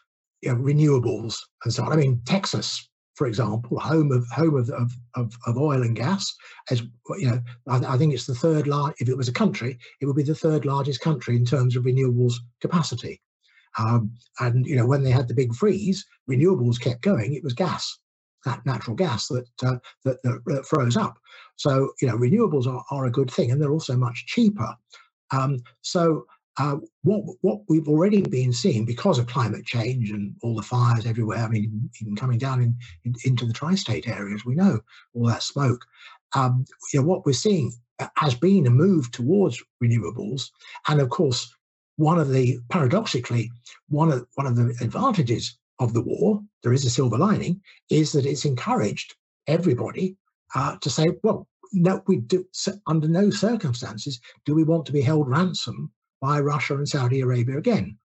you 0.43 0.51
know, 0.51 0.57
renewables 0.57 1.39
and 1.65 1.73
so 1.73 1.85
on. 1.85 1.93
I 1.93 1.97
mean, 1.97 2.21
Texas, 2.25 2.89
for 3.21 3.27
example, 3.27 3.79
home 3.79 4.11
of 4.13 4.27
home 4.29 4.57
of 4.57 4.71
of, 5.15 5.37
of, 5.47 5.59
oil 5.59 5.83
and 5.83 5.95
gas, 5.95 6.35
as 6.71 6.81
you 7.19 7.31
know, 7.31 7.39
I, 7.69 7.93
I 7.93 7.99
think 7.99 8.15
it's 8.15 8.25
the 8.25 8.35
third 8.35 8.67
large. 8.67 8.95
If 8.99 9.11
it 9.11 9.17
was 9.17 9.29
a 9.29 9.33
country, 9.43 9.79
it 10.01 10.07
would 10.07 10.17
be 10.17 10.23
the 10.23 10.35
third 10.35 10.65
largest 10.65 11.03
country 11.03 11.37
in 11.37 11.45
terms 11.45 11.77
of 11.77 11.85
renewables 11.85 12.33
capacity. 12.63 13.21
Um, 13.79 14.15
and 14.39 14.67
you 14.67 14.75
know, 14.75 14.87
when 14.87 15.03
they 15.03 15.11
had 15.11 15.29
the 15.29 15.35
big 15.35 15.55
freeze, 15.55 16.03
renewables 16.31 16.81
kept 16.81 17.03
going. 17.03 17.35
It 17.35 17.45
was 17.45 17.53
gas 17.53 17.99
that 18.47 18.65
natural 18.65 18.97
gas 18.97 19.29
that, 19.29 19.47
uh, 19.63 19.77
that, 20.07 20.23
that, 20.23 20.41
that 20.47 20.65
froze 20.65 20.97
up. 20.97 21.19
So 21.57 21.93
you 22.01 22.09
know 22.09 22.17
renewables 22.17 22.67
are, 22.67 22.83
are 22.91 23.05
a 23.05 23.13
good 23.13 23.31
thing, 23.31 23.51
and 23.51 23.61
they're 23.61 23.71
also 23.71 23.99
much 23.99 24.25
cheaper. 24.29 24.75
Um, 25.31 25.59
so 25.83 26.25
uh, 26.59 26.77
what 27.03 27.23
what 27.43 27.61
we've 27.69 27.89
already 27.89 28.23
been 28.23 28.53
seeing 28.53 28.85
because 28.85 29.19
of 29.19 29.27
climate 29.27 29.65
change 29.65 30.11
and 30.11 30.35
all 30.43 30.57
the 30.57 30.63
fires 30.63 31.07
everywhere. 31.07 31.39
I 31.39 31.49
mean, 31.49 31.91
even 32.01 32.17
coming 32.17 32.39
down 32.39 32.61
in, 32.61 32.77
in 33.05 33.15
into 33.25 33.47
the 33.47 33.53
tri-state 33.53 34.09
areas, 34.09 34.45
we 34.45 34.55
know 34.55 34.81
all 35.15 35.27
that 35.27 35.43
smoke. 35.43 35.85
Um, 36.35 36.65
you 36.93 37.01
know 37.01 37.07
what 37.07 37.25
we're 37.25 37.33
seeing 37.33 37.73
has 38.17 38.35
been 38.35 38.67
a 38.67 38.71
move 38.71 39.11
towards 39.13 39.63
renewables, 39.83 40.51
and 40.89 41.01
of 41.01 41.11
course, 41.11 41.55
one 41.97 42.19
of 42.19 42.31
the 42.31 42.59
paradoxically 42.69 43.51
one 43.89 44.11
of 44.13 44.27
one 44.35 44.47
of 44.47 44.57
the 44.57 44.75
advantages 44.81 45.57
of 45.79 45.95
the 45.95 46.03
war, 46.03 46.43
there 46.63 46.73
is 46.73 46.85
a 46.85 46.91
silver 46.91 47.17
lining, 47.17 47.61
is 47.91 48.13
that 48.13 48.27
it's 48.27 48.45
encouraged 48.45 49.15
everybody 49.47 50.17
uh, 50.55 50.77
to 50.79 50.91
say, 50.91 51.09
well, 51.23 51.49
no, 51.73 52.03
we 52.07 52.17
do 52.19 52.45
under 52.87 53.09
no 53.09 53.31
circumstances 53.31 54.21
do 54.45 54.55
we 54.55 54.65
want 54.65 54.85
to 54.87 54.93
be 54.93 55.01
held 55.01 55.29
ransom 55.29 55.91
by 56.21 56.41
Russia 56.41 56.75
and 56.77 56.89
Saudi 56.89 57.21
Arabia 57.21 57.59
again. 57.59 57.97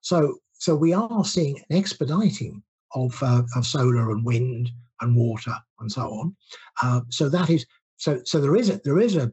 So, 0.00 0.38
so 0.54 0.74
we 0.74 0.92
are 0.92 1.24
seeing 1.24 1.58
an 1.70 1.76
expediting 1.76 2.62
of 2.94 3.20
uh, 3.22 3.42
of 3.56 3.66
solar 3.66 4.10
and 4.10 4.24
wind 4.24 4.70
and 5.00 5.16
water 5.16 5.54
and 5.80 5.90
so 5.90 6.02
on. 6.02 6.36
Uh, 6.82 7.00
so 7.08 7.28
that 7.28 7.50
is 7.50 7.64
so 7.96 8.20
so 8.24 8.40
there 8.40 8.56
is 8.56 8.68
a 8.68 8.80
there 8.84 8.98
is 8.98 9.16
a, 9.16 9.32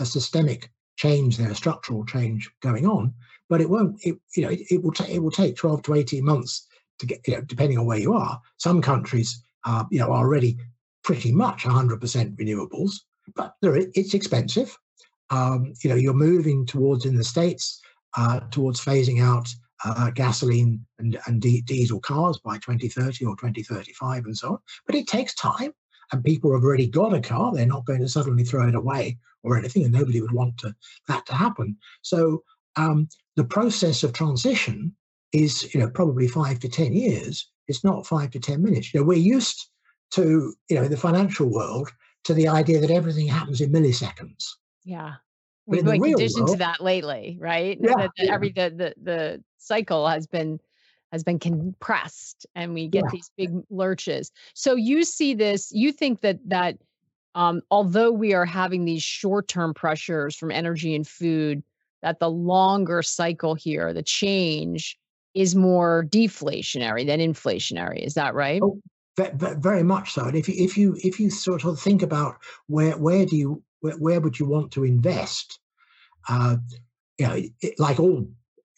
a 0.00 0.04
systemic 0.04 0.70
change 0.96 1.36
there, 1.36 1.50
a 1.50 1.54
structural 1.54 2.04
change 2.04 2.50
going 2.60 2.86
on, 2.86 3.14
but 3.48 3.60
it 3.60 3.70
won't. 3.70 3.96
It, 4.02 4.16
you 4.36 4.42
know, 4.42 4.50
it, 4.50 4.60
it 4.70 4.82
will 4.82 4.92
take 4.92 5.10
it 5.10 5.20
will 5.20 5.30
take 5.30 5.56
twelve 5.56 5.82
to 5.84 5.94
eighteen 5.94 6.24
months 6.24 6.66
to 6.98 7.06
get, 7.06 7.20
you 7.26 7.34
know, 7.34 7.40
depending 7.42 7.78
on 7.78 7.86
where 7.86 7.98
you 7.98 8.12
are, 8.12 8.40
some 8.56 8.82
countries 8.82 9.42
uh, 9.64 9.84
you 9.90 9.98
know, 9.98 10.06
are 10.06 10.24
already 10.24 10.58
pretty 11.04 11.32
much 11.32 11.64
100% 11.64 12.00
renewables, 12.36 12.92
but 13.34 13.54
it's 13.62 14.14
expensive. 14.14 14.76
Um, 15.30 15.74
you 15.82 15.90
know, 15.90 15.96
you're 15.96 16.14
moving 16.14 16.64
towards 16.66 17.04
in 17.04 17.16
the 17.16 17.24
states 17.24 17.80
uh, 18.16 18.40
towards 18.50 18.80
phasing 18.80 19.22
out 19.22 19.48
uh, 19.84 20.10
gasoline 20.10 20.84
and, 20.98 21.18
and 21.26 21.40
diesel 21.40 22.00
cars 22.00 22.38
by 22.38 22.56
2030 22.56 23.24
or 23.24 23.36
2035 23.36 24.24
and 24.24 24.36
so 24.36 24.52
on. 24.52 24.58
But 24.86 24.96
it 24.96 25.06
takes 25.06 25.34
time, 25.34 25.72
and 26.12 26.24
people 26.24 26.52
have 26.52 26.64
already 26.64 26.88
got 26.88 27.14
a 27.14 27.20
car. 27.20 27.52
They're 27.52 27.66
not 27.66 27.84
going 27.84 28.00
to 28.00 28.08
suddenly 28.08 28.44
throw 28.44 28.66
it 28.68 28.74
away 28.74 29.18
or 29.42 29.56
anything, 29.56 29.84
and 29.84 29.92
nobody 29.92 30.20
would 30.20 30.32
want 30.32 30.58
to, 30.58 30.74
that 31.06 31.26
to 31.26 31.34
happen. 31.34 31.76
So 32.02 32.42
um, 32.76 33.08
the 33.36 33.44
process 33.44 34.02
of 34.02 34.12
transition 34.12 34.94
is, 35.32 35.72
you 35.74 35.80
know, 35.80 35.90
probably 35.90 36.28
five 36.28 36.58
to 36.60 36.68
ten 36.68 36.92
years. 36.92 37.48
It's 37.68 37.84
not 37.84 38.06
five 38.06 38.30
to 38.30 38.40
ten 38.40 38.62
minutes. 38.62 38.92
You 38.92 39.00
know, 39.00 39.06
we're 39.06 39.18
used 39.18 39.68
to, 40.12 40.54
you 40.68 40.76
know, 40.76 40.84
in 40.84 40.90
the 40.90 40.96
financial 40.96 41.48
world, 41.48 41.90
to 42.24 42.34
the 42.34 42.48
idea 42.48 42.80
that 42.80 42.90
everything 42.90 43.28
happens 43.28 43.60
in 43.60 43.70
milliseconds. 43.70 44.44
Yeah. 44.88 45.16
We've 45.66 45.84
been 45.84 46.02
conditioned 46.02 46.46
world, 46.46 46.52
to 46.52 46.58
that 46.60 46.80
lately, 46.80 47.36
right? 47.38 47.78
Yeah, 47.78 47.94
the, 47.94 48.10
the, 48.16 48.32
every 48.32 48.52
the, 48.52 48.72
the 48.74 48.94
the 49.02 49.44
cycle 49.58 50.08
has 50.08 50.26
been 50.26 50.58
has 51.12 51.22
been 51.22 51.38
compressed 51.38 52.46
and 52.54 52.72
we 52.72 52.88
get 52.88 53.04
yeah. 53.04 53.10
these 53.12 53.30
big 53.36 53.50
lurches. 53.68 54.32
So 54.54 54.76
you 54.76 55.04
see 55.04 55.34
this, 55.34 55.70
you 55.70 55.92
think 55.92 56.22
that 56.22 56.38
that 56.46 56.78
um, 57.34 57.60
although 57.70 58.10
we 58.10 58.32
are 58.32 58.46
having 58.46 58.86
these 58.86 59.02
short-term 59.02 59.74
pressures 59.74 60.34
from 60.34 60.50
energy 60.50 60.94
and 60.94 61.06
food, 61.06 61.62
that 62.00 62.18
the 62.18 62.30
longer 62.30 63.02
cycle 63.02 63.54
here, 63.54 63.92
the 63.92 64.02
change 64.02 64.98
is 65.34 65.54
more 65.54 66.06
deflationary 66.08 67.06
than 67.06 67.20
inflationary. 67.20 68.06
Is 68.06 68.14
that 68.14 68.34
right? 68.34 68.62
Oh, 68.62 68.80
very 69.18 69.82
much 69.82 70.12
so. 70.14 70.24
And 70.24 70.36
if 70.36 70.48
you 70.48 70.54
if 70.56 70.78
you 70.78 70.96
if 71.02 71.20
you 71.20 71.28
sort 71.28 71.64
of 71.66 71.78
think 71.78 72.02
about 72.02 72.36
where 72.68 72.96
where 72.96 73.26
do 73.26 73.36
you 73.36 73.62
where, 73.80 73.94
where 73.94 74.20
would 74.20 74.38
you 74.38 74.46
want 74.46 74.72
to 74.72 74.84
invest? 74.84 75.58
Uh, 76.28 76.56
you 77.18 77.26
know, 77.26 77.42
it, 77.62 77.74
like 77.78 78.00
all 78.00 78.26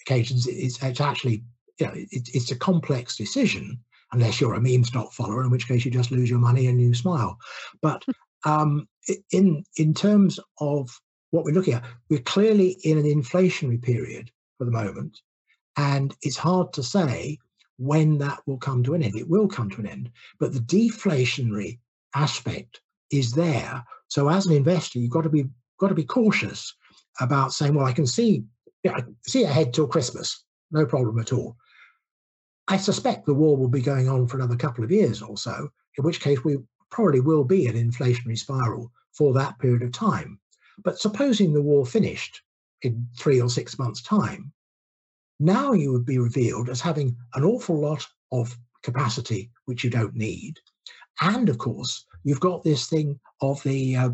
occasions, 0.02 0.46
it's, 0.46 0.82
it's 0.82 1.00
actually 1.00 1.44
you 1.78 1.86
know 1.86 1.92
it, 1.94 2.28
it's 2.32 2.50
a 2.50 2.58
complex 2.58 3.16
decision 3.16 3.78
unless 4.12 4.40
you're 4.40 4.54
a 4.54 4.60
meme 4.60 4.84
stock 4.84 5.12
follower, 5.12 5.42
in 5.44 5.50
which 5.50 5.68
case 5.68 5.84
you 5.84 5.90
just 5.90 6.10
lose 6.10 6.28
your 6.28 6.38
money 6.38 6.66
and 6.66 6.80
you 6.80 6.94
smile. 6.94 7.38
But 7.80 8.04
um, 8.44 8.88
in 9.32 9.64
in 9.76 9.94
terms 9.94 10.38
of 10.58 10.90
what 11.30 11.44
we're 11.44 11.54
looking 11.54 11.74
at, 11.74 11.84
we're 12.08 12.20
clearly 12.20 12.76
in 12.84 12.98
an 12.98 13.04
inflationary 13.04 13.80
period 13.80 14.30
for 14.58 14.64
the 14.64 14.70
moment, 14.70 15.20
and 15.76 16.14
it's 16.22 16.36
hard 16.36 16.72
to 16.74 16.82
say 16.82 17.38
when 17.78 18.18
that 18.18 18.40
will 18.46 18.58
come 18.58 18.82
to 18.84 18.94
an 18.94 19.02
end. 19.02 19.16
It 19.16 19.28
will 19.28 19.48
come 19.48 19.70
to 19.70 19.80
an 19.80 19.86
end, 19.86 20.10
but 20.38 20.52
the 20.52 20.60
deflationary 20.60 21.78
aspect 22.14 22.80
is 23.10 23.32
there. 23.32 23.84
So 24.10 24.28
as 24.28 24.46
an 24.46 24.52
investor, 24.52 24.98
you've 24.98 25.12
got 25.12 25.22
to 25.22 25.30
be 25.30 25.46
got 25.78 25.88
to 25.88 25.94
be 25.94 26.04
cautious 26.04 26.74
about 27.20 27.54
saying, 27.54 27.74
well, 27.74 27.86
I 27.86 27.92
can 27.92 28.06
see 28.06 28.44
I 28.86 29.04
see 29.26 29.44
ahead 29.44 29.72
till 29.72 29.86
Christmas, 29.86 30.44
no 30.70 30.84
problem 30.84 31.18
at 31.18 31.32
all. 31.32 31.56
I 32.68 32.76
suspect 32.76 33.26
the 33.26 33.34
war 33.34 33.56
will 33.56 33.68
be 33.68 33.80
going 33.80 34.08
on 34.08 34.26
for 34.26 34.36
another 34.36 34.56
couple 34.56 34.84
of 34.84 34.90
years 34.90 35.22
or 35.22 35.36
so, 35.36 35.68
in 35.96 36.04
which 36.04 36.20
case 36.20 36.44
we 36.44 36.58
probably 36.90 37.20
will 37.20 37.44
be 37.44 37.66
an 37.66 37.74
inflationary 37.74 38.38
spiral 38.38 38.92
for 39.12 39.32
that 39.34 39.58
period 39.58 39.82
of 39.82 39.92
time. 39.92 40.38
But 40.82 40.98
supposing 40.98 41.52
the 41.52 41.62
war 41.62 41.86
finished 41.86 42.42
in 42.82 43.06
three 43.18 43.40
or 43.40 43.50
six 43.50 43.78
months' 43.78 44.02
time, 44.02 44.52
now 45.38 45.72
you 45.72 45.92
would 45.92 46.06
be 46.06 46.18
revealed 46.18 46.68
as 46.68 46.80
having 46.80 47.16
an 47.34 47.44
awful 47.44 47.80
lot 47.80 48.06
of 48.32 48.56
capacity 48.82 49.50
which 49.66 49.84
you 49.84 49.90
don't 49.90 50.14
need. 50.14 50.58
And 51.20 51.48
of 51.48 51.58
course, 51.58 52.06
you've 52.24 52.40
got 52.40 52.62
this 52.62 52.86
thing 52.86 53.18
of 53.40 53.62
the 53.62 53.96
uh, 53.96 54.10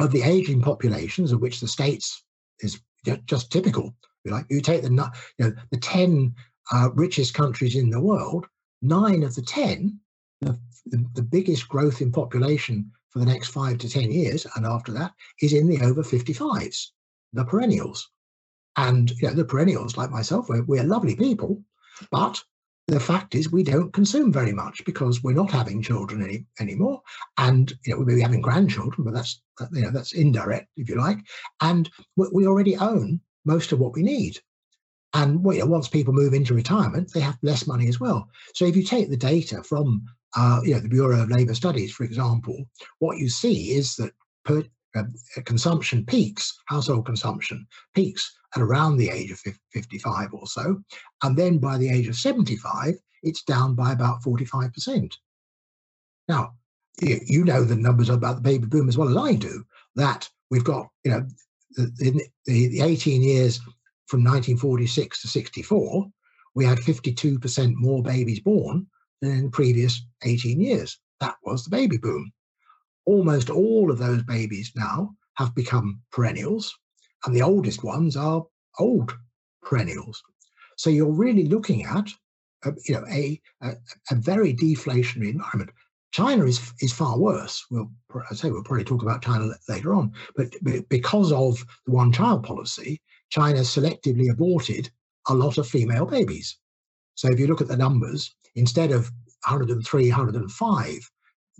of 0.00 0.12
the 0.12 0.22
aging 0.22 0.60
populations, 0.62 1.32
of 1.32 1.40
which 1.40 1.60
the 1.60 1.68
states 1.68 2.22
is 2.60 2.80
just 3.26 3.50
typical. 3.50 3.94
Like 4.24 4.46
you 4.48 4.60
take 4.60 4.82
the 4.82 4.90
you 4.90 5.46
know 5.46 5.52
the 5.70 5.78
ten 5.78 6.34
uh, 6.72 6.90
richest 6.94 7.34
countries 7.34 7.76
in 7.76 7.90
the 7.90 8.00
world, 8.00 8.46
nine 8.80 9.22
of 9.22 9.34
the 9.34 9.42
ten, 9.42 9.98
the, 10.40 10.58
the, 10.86 11.22
biggest 11.22 11.68
growth 11.68 12.00
in 12.00 12.12
population 12.12 12.90
for 13.10 13.18
the 13.18 13.26
next 13.26 13.48
five 13.48 13.78
to 13.78 13.88
ten 13.88 14.10
years, 14.10 14.46
and 14.56 14.64
after 14.64 14.92
that 14.92 15.12
is 15.40 15.52
in 15.52 15.68
the 15.68 15.80
over 15.80 16.02
55s, 16.02 16.88
the 17.32 17.44
perennials. 17.44 18.08
And 18.76 19.10
you 19.10 19.28
know, 19.28 19.34
the 19.34 19.44
perennials, 19.44 19.96
like 19.96 20.10
myself, 20.10 20.48
we're, 20.48 20.62
we're 20.64 20.84
lovely 20.84 21.16
people, 21.16 21.62
but 22.10 22.42
the 22.88 23.00
fact 23.00 23.34
is 23.34 23.50
we 23.50 23.62
don't 23.62 23.92
consume 23.92 24.32
very 24.32 24.52
much 24.52 24.84
because 24.84 25.22
we're 25.22 25.32
not 25.32 25.50
having 25.50 25.82
children 25.82 26.22
any, 26.22 26.46
anymore. 26.60 27.00
And 27.38 27.72
you 27.84 27.92
know 27.92 28.00
we 28.00 28.06
may 28.06 28.14
be 28.16 28.20
having 28.20 28.40
grandchildren 28.40 29.04
but 29.04 29.14
that's 29.14 29.40
you 29.72 29.82
know 29.82 29.90
that's 29.90 30.12
indirect 30.12 30.68
if 30.76 30.88
you 30.88 30.96
like. 30.96 31.18
And 31.60 31.88
we 32.16 32.46
already 32.46 32.76
own 32.76 33.20
most 33.44 33.72
of 33.72 33.78
what 33.78 33.94
we 33.94 34.02
need. 34.02 34.38
And 35.14 35.44
well, 35.44 35.54
you 35.54 35.60
know, 35.60 35.66
once 35.66 35.88
people 35.88 36.12
move 36.12 36.34
into 36.34 36.54
retirement 36.54 37.12
they 37.12 37.20
have 37.20 37.38
less 37.42 37.66
money 37.66 37.88
as 37.88 38.00
well. 38.00 38.28
So 38.54 38.64
if 38.64 38.76
you 38.76 38.82
take 38.82 39.10
the 39.10 39.16
data 39.16 39.62
from 39.62 40.04
uh, 40.34 40.60
you 40.64 40.74
know 40.74 40.80
the 40.80 40.88
bureau 40.88 41.22
of 41.22 41.30
labor 41.30 41.54
studies 41.54 41.92
for 41.92 42.04
example 42.04 42.64
what 42.98 43.18
you 43.18 43.28
see 43.28 43.72
is 43.72 43.96
that 43.96 44.12
per, 44.44 44.64
uh, 44.96 45.04
consumption 45.44 46.04
peaks 46.06 46.58
household 46.66 47.04
consumption 47.04 47.66
peaks 47.94 48.34
at 48.54 48.62
around 48.62 48.96
the 48.96 49.10
age 49.10 49.30
of 49.30 49.40
55 49.72 50.34
or 50.34 50.46
so. 50.46 50.82
And 51.22 51.36
then 51.36 51.58
by 51.58 51.78
the 51.78 51.88
age 51.88 52.08
of 52.08 52.16
75, 52.16 52.94
it's 53.22 53.42
down 53.42 53.74
by 53.74 53.92
about 53.92 54.22
45%. 54.22 55.14
Now, 56.28 56.54
you 57.00 57.44
know 57.44 57.64
the 57.64 57.76
numbers 57.76 58.10
about 58.10 58.36
the 58.36 58.42
baby 58.42 58.66
boom 58.66 58.88
as 58.88 58.98
well 58.98 59.08
as 59.08 59.16
I 59.16 59.34
do, 59.34 59.64
that 59.96 60.28
we've 60.50 60.64
got, 60.64 60.88
you 61.04 61.10
know, 61.10 61.26
the, 61.76 62.26
the, 62.46 62.68
the 62.68 62.82
18 62.82 63.22
years 63.22 63.58
from 64.06 64.20
1946 64.20 65.22
to 65.22 65.28
64, 65.28 66.06
we 66.54 66.64
had 66.64 66.78
52% 66.78 67.72
more 67.76 68.02
babies 68.02 68.40
born 68.40 68.86
than 69.22 69.30
in 69.30 69.44
the 69.44 69.50
previous 69.50 70.04
18 70.24 70.60
years. 70.60 70.98
That 71.20 71.36
was 71.44 71.64
the 71.64 71.70
baby 71.70 71.96
boom. 71.96 72.30
Almost 73.06 73.48
all 73.48 73.90
of 73.90 73.98
those 73.98 74.22
babies 74.22 74.72
now 74.76 75.14
have 75.36 75.54
become 75.54 76.00
perennials 76.12 76.76
and 77.24 77.34
the 77.34 77.42
oldest 77.42 77.84
ones 77.84 78.16
are 78.16 78.44
old 78.78 79.16
perennials. 79.62 80.22
So 80.76 80.90
you're 80.90 81.12
really 81.12 81.46
looking 81.46 81.84
at, 81.84 82.08
a, 82.64 82.72
you 82.86 82.94
know, 82.94 83.04
a, 83.10 83.40
a, 83.62 83.72
a 84.10 84.14
very 84.14 84.54
deflationary 84.54 85.30
environment. 85.30 85.70
China 86.12 86.44
is 86.44 86.60
is 86.80 86.92
far 86.92 87.18
worse. 87.18 87.64
We'll 87.70 87.90
I 88.30 88.34
say 88.34 88.50
we'll 88.50 88.62
probably 88.62 88.84
talk 88.84 89.02
about 89.02 89.22
China 89.22 89.48
later 89.68 89.94
on, 89.94 90.12
but, 90.36 90.48
but 90.60 90.88
because 90.90 91.32
of 91.32 91.64
the 91.86 91.92
one-child 91.92 92.44
policy, 92.44 93.00
China 93.30 93.60
selectively 93.60 94.30
aborted 94.30 94.90
a 95.28 95.34
lot 95.34 95.56
of 95.56 95.66
female 95.66 96.04
babies. 96.04 96.58
So 97.14 97.30
if 97.30 97.38
you 97.38 97.46
look 97.46 97.62
at 97.62 97.68
the 97.68 97.76
numbers, 97.76 98.34
instead 98.56 98.90
of 98.90 99.10
103, 99.48 100.08
105 100.08 101.10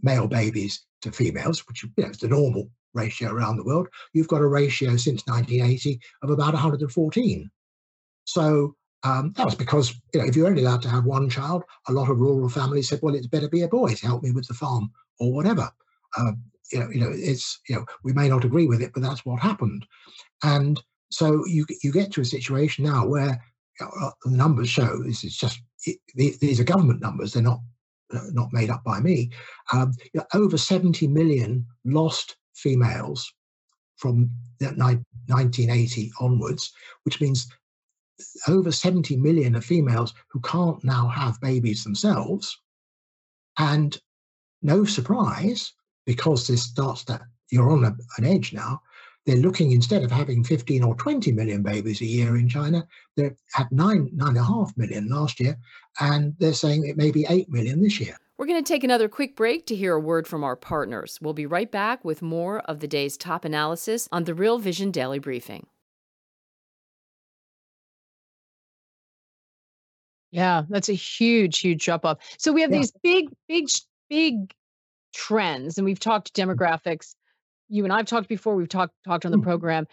male 0.03 0.29
babies 0.29 0.85
to 1.03 1.13
females, 1.13 1.67
which 1.67 1.83
you 1.83 1.91
know, 1.97 2.11
is 2.11 2.19
the 2.19 2.29
normal 2.29 2.71
ratio 2.95 3.31
around 3.33 3.57
the 3.57 3.65
world, 3.65 3.89
you've 4.13 4.29
got 4.29 4.41
a 4.41 4.47
ratio 4.47 4.97
since 4.97 5.27
1980 5.27 6.01
of 6.23 6.31
about 6.31 6.55
114. 6.55 7.51
So 8.25 8.77
um, 9.05 9.33
that 9.37 9.45
was 9.45 9.55
because 9.55 9.95
you 10.15 10.21
know, 10.21 10.27
if 10.27 10.37
you're 10.37 10.47
only 10.47 10.63
allowed 10.63 10.83
to 10.83 10.89
have 10.89 11.05
one 11.05 11.29
child, 11.29 11.65
a 11.89 11.93
lot 11.93 12.11
of 12.11 12.21
rural 12.21 12.49
families 12.49 12.89
said, 12.89 13.01
well, 13.03 13.15
it's 13.15 13.27
better 13.27 13.49
be 13.49 13.63
a 13.63 13.69
boy 13.69 13.95
to 13.95 14.07
help 14.07 14.23
me 14.23 14.31
with 14.31 14.47
the 14.47 14.55
farm 14.55 14.91
or 15.19 15.33
whatever. 15.33 15.71
Uh, 16.17 16.33
you 16.73 16.79
know, 16.79 16.89
you 16.91 17.01
know, 17.01 17.11
it's 17.13 17.61
you 17.69 17.77
know, 17.77 17.85
we 18.05 18.13
may 18.13 18.29
not 18.29 18.45
agree 18.45 18.67
with 18.67 18.81
it, 18.81 18.93
but 18.95 19.03
that's 19.03 19.25
what 19.25 19.43
happened. 19.43 19.87
And 20.43 20.81
so 21.11 21.45
you 21.47 21.67
you 21.83 21.93
get 21.93 22.13
to 22.13 22.21
a 22.21 22.25
situation 22.25 22.85
now 22.85 23.07
where 23.07 23.43
you 23.81 23.87
know, 23.87 23.93
uh, 24.01 24.11
the 24.25 24.37
numbers 24.37 24.69
show 24.69 25.03
this 25.03 25.25
is 25.25 25.37
just 25.37 25.61
it, 25.85 25.99
these 26.15 26.61
are 26.61 26.65
government 26.65 27.01
numbers; 27.01 27.33
they're 27.33 27.43
not 27.43 27.61
not 28.33 28.53
made 28.53 28.71
up 28.71 28.85
by 28.85 29.01
me. 29.01 29.31
Um, 29.73 29.93
you 30.13 30.21
know, 30.21 30.27
over 30.35 30.57
70 30.59 31.09
million 31.09 31.67
lost 31.85 32.37
females 32.55 33.33
from 33.97 34.31
1980 34.61 36.13
onwards, 36.21 36.73
which 37.05 37.21
means 37.21 37.49
over 38.49 38.71
70 38.71 39.17
million 39.17 39.55
of 39.55 39.65
females 39.65 40.15
who 40.29 40.41
can't 40.41 40.83
now 40.85 41.09
have 41.09 41.41
babies 41.41 41.85
themselves. 41.85 42.61
And 43.59 43.99
no 44.63 44.85
surprise, 44.85 45.73
because 46.07 46.47
this 46.47 46.63
starts 46.63 47.05
that 47.05 47.23
you're 47.51 47.71
on 47.71 47.85
a, 47.85 47.97
an 48.19 48.25
edge 48.25 48.53
now, 48.53 48.81
they're 49.27 49.37
looking 49.37 49.71
instead 49.71 50.03
of 50.03 50.11
having 50.11 50.43
15 50.43 50.83
or 50.83 50.97
20 50.97 51.31
million 51.33 51.63
babies 51.63 52.01
a 52.01 52.07
year 52.07 52.37
in 52.37 52.49
China, 52.49 52.87
they 53.17 53.31
had 53.53 53.71
nine, 53.71 54.11
nine 54.13 54.31
and 54.31 54.39
a 54.39 54.45
half 54.45 54.77
million 54.77 55.09
last 55.09 55.39
year, 55.39 55.57
and 56.01 56.35
they're 56.39 56.53
saying 56.53 56.87
it 56.87 56.97
may 56.97 57.11
be 57.11 57.27
8 57.29 57.49
million 57.49 57.81
this 57.83 58.01
year. 58.01 58.17
We're 58.43 58.49
going 58.49 58.65
to 58.65 58.73
take 58.73 58.83
another 58.83 59.09
quick 59.09 59.37
break 59.37 59.67
to 59.67 59.77
hear 59.77 59.95
a 59.95 60.01
word 60.01 60.27
from 60.27 60.43
our 60.43 60.57
partners. 60.57 61.17
We'll 61.23 61.33
be 61.33 61.47
right 61.47 61.71
back 61.71 62.05
with 62.05 62.23
more 62.23 62.59
of 62.63 62.81
the 62.81 62.89
day's 62.89 63.17
top 63.17 63.45
analysis 63.45 64.09
on 64.11 64.25
the 64.25 64.35
Real 64.35 64.59
Vision 64.59 64.91
Daily 64.91 65.21
Briefing. 65.21 65.69
Yeah, 70.33 70.63
that's 70.69 70.89
a 70.89 70.93
huge, 70.93 71.61
huge 71.61 71.85
drop 71.85 72.05
off. 72.05 72.19
So 72.37 72.53
we 72.53 72.63
have 72.63 72.73
yeah. 72.73 72.79
these 72.79 72.93
big, 73.05 73.29
big, 73.47 73.69
big 74.11 74.53
trends, 75.15 75.79
and 75.79 75.85
we've 75.85 76.01
talked 76.01 76.35
demographics. 76.35 77.15
You 77.69 77.85
and 77.85 77.93
I've 77.93 78.07
talked 78.07 78.29
before. 78.29 78.57
We've 78.57 78.69
talked 78.69 78.95
talked 79.07 79.25
on 79.25 79.31
the 79.31 79.39
mm. 79.39 79.45
program, 79.45 79.87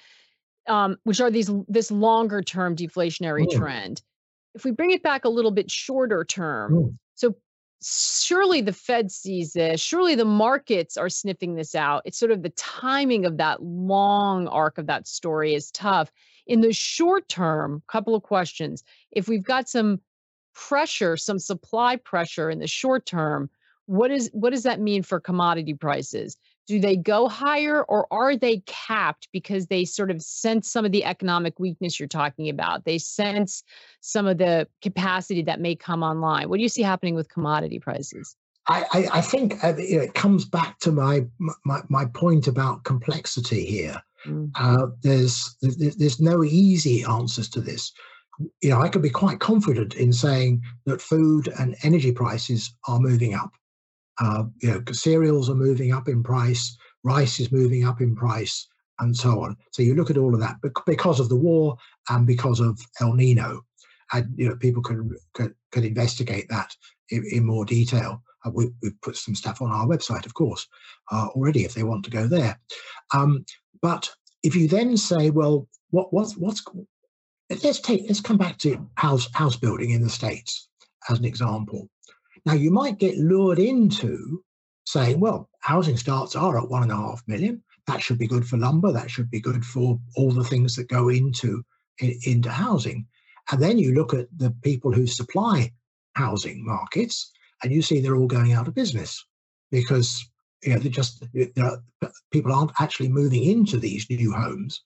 um, 0.65 0.97
which 1.03 1.21
are 1.21 1.29
these 1.29 1.51
this 1.67 1.91
longer 1.91 2.41
term 2.41 2.75
deflationary 2.75 3.45
mm. 3.45 3.55
trend. 3.55 4.01
If 4.55 4.63
we 4.63 4.71
bring 4.71 4.89
it 4.89 5.03
back 5.03 5.25
a 5.25 5.29
little 5.29 5.51
bit 5.51 5.69
shorter 5.69 6.25
term, 6.25 6.73
mm. 6.73 6.97
so 7.13 7.35
surely 7.81 8.61
the 8.61 8.73
Fed 8.73 9.11
sees 9.11 9.53
this. 9.53 9.79
Surely 9.81 10.15
the 10.15 10.25
markets 10.25 10.97
are 10.97 11.09
sniffing 11.09 11.55
this 11.55 11.75
out. 11.75 12.01
It's 12.05 12.17
sort 12.19 12.31
of 12.31 12.43
the 12.43 12.49
timing 12.51 13.25
of 13.25 13.37
that 13.37 13.63
long 13.63 14.47
arc 14.47 14.77
of 14.77 14.87
that 14.87 15.07
story 15.07 15.53
is 15.53 15.71
tough. 15.71 16.11
In 16.45 16.61
the 16.61 16.73
short 16.73 17.27
term, 17.29 17.83
couple 17.87 18.15
of 18.15 18.23
questions. 18.23 18.83
If 19.11 19.27
we've 19.27 19.43
got 19.43 19.69
some 19.69 20.01
pressure, 20.53 21.15
some 21.15 21.39
supply 21.39 21.95
pressure 21.95 22.49
in 22.49 22.59
the 22.59 22.67
short 22.67 23.05
term, 23.05 23.49
what 23.85 24.11
is 24.11 24.29
what 24.33 24.51
does 24.51 24.63
that 24.63 24.79
mean 24.79 25.03
for 25.03 25.19
commodity 25.19 25.73
prices? 25.73 26.37
Do 26.69 26.79
they 26.79 26.95
go 26.95 27.27
higher 27.27 27.81
or 27.83 28.05
are 28.13 28.35
they 28.35 28.61
capped 28.67 29.27
because 29.33 29.65
they 29.65 29.85
sort 29.85 30.11
of 30.11 30.21
sense 30.21 30.71
some 30.71 30.85
of 30.85 30.91
the 30.91 31.03
economic 31.03 31.59
weakness 31.59 31.99
you're 31.99 32.07
talking 32.07 32.47
about? 32.47 32.85
They 32.85 32.99
sense 32.99 33.63
some 34.01 34.27
of 34.27 34.37
the 34.37 34.67
capacity 34.83 35.41
that 35.41 35.59
may 35.59 35.75
come 35.75 36.03
online. 36.03 36.47
What 36.47 36.57
do 36.57 36.61
you 36.61 36.69
see 36.69 36.83
happening 36.83 37.15
with 37.15 37.27
commodity 37.27 37.79
prices? 37.79 38.35
I, 38.67 38.85
I, 38.93 39.09
I 39.13 39.21
think 39.21 39.63
uh, 39.63 39.77
you 39.77 39.97
know, 39.97 40.03
it 40.03 40.13
comes 40.13 40.45
back 40.45 40.77
to 40.81 40.91
my, 40.91 41.25
my, 41.65 41.81
my 41.89 42.05
point 42.05 42.45
about 42.45 42.83
complexity 42.83 43.65
here. 43.65 43.99
Mm. 44.27 44.51
Uh, 44.53 44.87
there's, 45.01 45.57
there's 45.63 45.95
there's 45.95 46.19
no 46.19 46.43
easy 46.43 47.03
answers 47.03 47.49
to 47.49 47.61
this. 47.61 47.91
You 48.61 48.69
know, 48.69 48.79
I 48.79 48.89
could 48.89 49.01
be 49.01 49.09
quite 49.09 49.39
confident 49.39 49.95
in 49.95 50.13
saying 50.13 50.61
that 50.85 51.01
food 51.01 51.51
and 51.59 51.75
energy 51.81 52.11
prices 52.11 52.71
are 52.87 52.99
moving 52.99 53.33
up. 53.33 53.49
Uh, 54.19 54.45
you 54.61 54.69
know, 54.69 54.83
cereals 54.91 55.49
are 55.49 55.55
moving 55.55 55.93
up 55.93 56.07
in 56.07 56.21
price, 56.23 56.77
rice 57.03 57.39
is 57.39 57.51
moving 57.51 57.85
up 57.85 58.01
in 58.01 58.15
price, 58.15 58.67
and 58.99 59.15
so 59.15 59.43
on. 59.43 59.55
So 59.71 59.81
you 59.81 59.95
look 59.95 60.09
at 60.09 60.17
all 60.17 60.33
of 60.33 60.41
that 60.41 60.57
because 60.85 61.19
of 61.19 61.29
the 61.29 61.35
war 61.35 61.77
and 62.09 62.27
because 62.27 62.59
of 62.59 62.79
El 62.99 63.13
Nino, 63.13 63.61
and 64.13 64.33
you 64.35 64.49
know 64.49 64.55
people 64.55 64.81
can 64.81 65.15
can, 65.33 65.55
investigate 65.73 66.47
that 66.49 66.75
in, 67.09 67.23
in 67.31 67.45
more 67.45 67.65
detail. 67.65 68.21
Uh, 68.45 68.51
we, 68.53 68.69
have 68.83 69.01
put 69.01 69.17
some 69.17 69.35
stuff 69.35 69.61
on 69.61 69.71
our 69.71 69.85
website, 69.85 70.25
of 70.25 70.33
course, 70.33 70.67
uh, 71.11 71.27
already 71.35 71.65
if 71.65 71.73
they 71.73 71.83
want 71.83 72.03
to 72.05 72.11
go 72.11 72.27
there. 72.27 72.59
Um, 73.13 73.45
but 73.81 74.09
if 74.43 74.55
you 74.55 74.67
then 74.67 74.95
say, 74.97 75.29
well, 75.29 75.67
what 75.91 76.13
what's 76.13 76.35
what's 76.37 76.63
let's 77.49 77.79
take 77.79 78.03
let's 78.07 78.21
come 78.21 78.37
back 78.37 78.57
to 78.59 78.87
house 78.95 79.27
house 79.33 79.55
building 79.55 79.91
in 79.91 80.01
the 80.01 80.09
states 80.09 80.69
as 81.09 81.19
an 81.19 81.25
example. 81.25 81.89
Now, 82.45 82.53
you 82.53 82.71
might 82.71 82.99
get 82.99 83.17
lured 83.17 83.59
into 83.59 84.43
saying, 84.85 85.19
well, 85.19 85.49
housing 85.59 85.97
starts 85.97 86.35
are 86.35 86.57
at 86.57 86.69
one 86.69 86.83
and 86.83 86.91
a 86.91 86.95
half 86.95 87.21
million. 87.27 87.63
That 87.87 88.01
should 88.01 88.17
be 88.17 88.27
good 88.27 88.47
for 88.47 88.57
lumber. 88.57 88.91
That 88.91 89.09
should 89.11 89.29
be 89.29 89.39
good 89.39 89.65
for 89.65 89.99
all 90.15 90.31
the 90.31 90.43
things 90.43 90.75
that 90.75 90.89
go 90.89 91.09
into 91.09 91.63
into 91.99 92.49
housing. 92.49 93.05
And 93.51 93.61
then 93.61 93.77
you 93.77 93.93
look 93.93 94.13
at 94.13 94.27
the 94.37 94.51
people 94.63 94.93
who 94.93 95.07
supply 95.07 95.71
housing 96.15 96.65
markets, 96.65 97.31
and 97.63 97.73
you 97.73 97.81
see 97.81 97.99
they're 97.99 98.15
all 98.15 98.27
going 98.27 98.53
out 98.53 98.67
of 98.67 98.75
business 98.75 99.25
because 99.71 100.25
you 100.63 100.73
know 100.73 100.79
they 100.79 100.89
just 100.89 101.23
people 102.31 102.53
aren't 102.53 102.79
actually 102.79 103.09
moving 103.09 103.43
into 103.43 103.77
these 103.77 104.09
new 104.09 104.31
homes, 104.31 104.81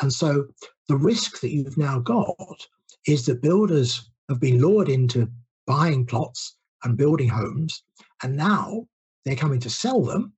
and 0.00 0.12
so 0.12 0.46
the 0.88 0.96
risk 0.96 1.40
that 1.40 1.50
you've 1.50 1.78
now 1.78 1.98
got 1.98 2.66
is 3.06 3.26
that 3.26 3.42
builders 3.42 4.10
have 4.28 4.40
been 4.40 4.60
lured 4.60 4.88
into 4.88 5.30
buying 5.66 6.06
plots 6.06 6.56
and 6.86 6.96
building 6.96 7.28
homes. 7.28 7.82
And 8.22 8.36
now 8.36 8.86
they're 9.24 9.36
coming 9.36 9.60
to 9.60 9.70
sell 9.70 10.02
them, 10.02 10.32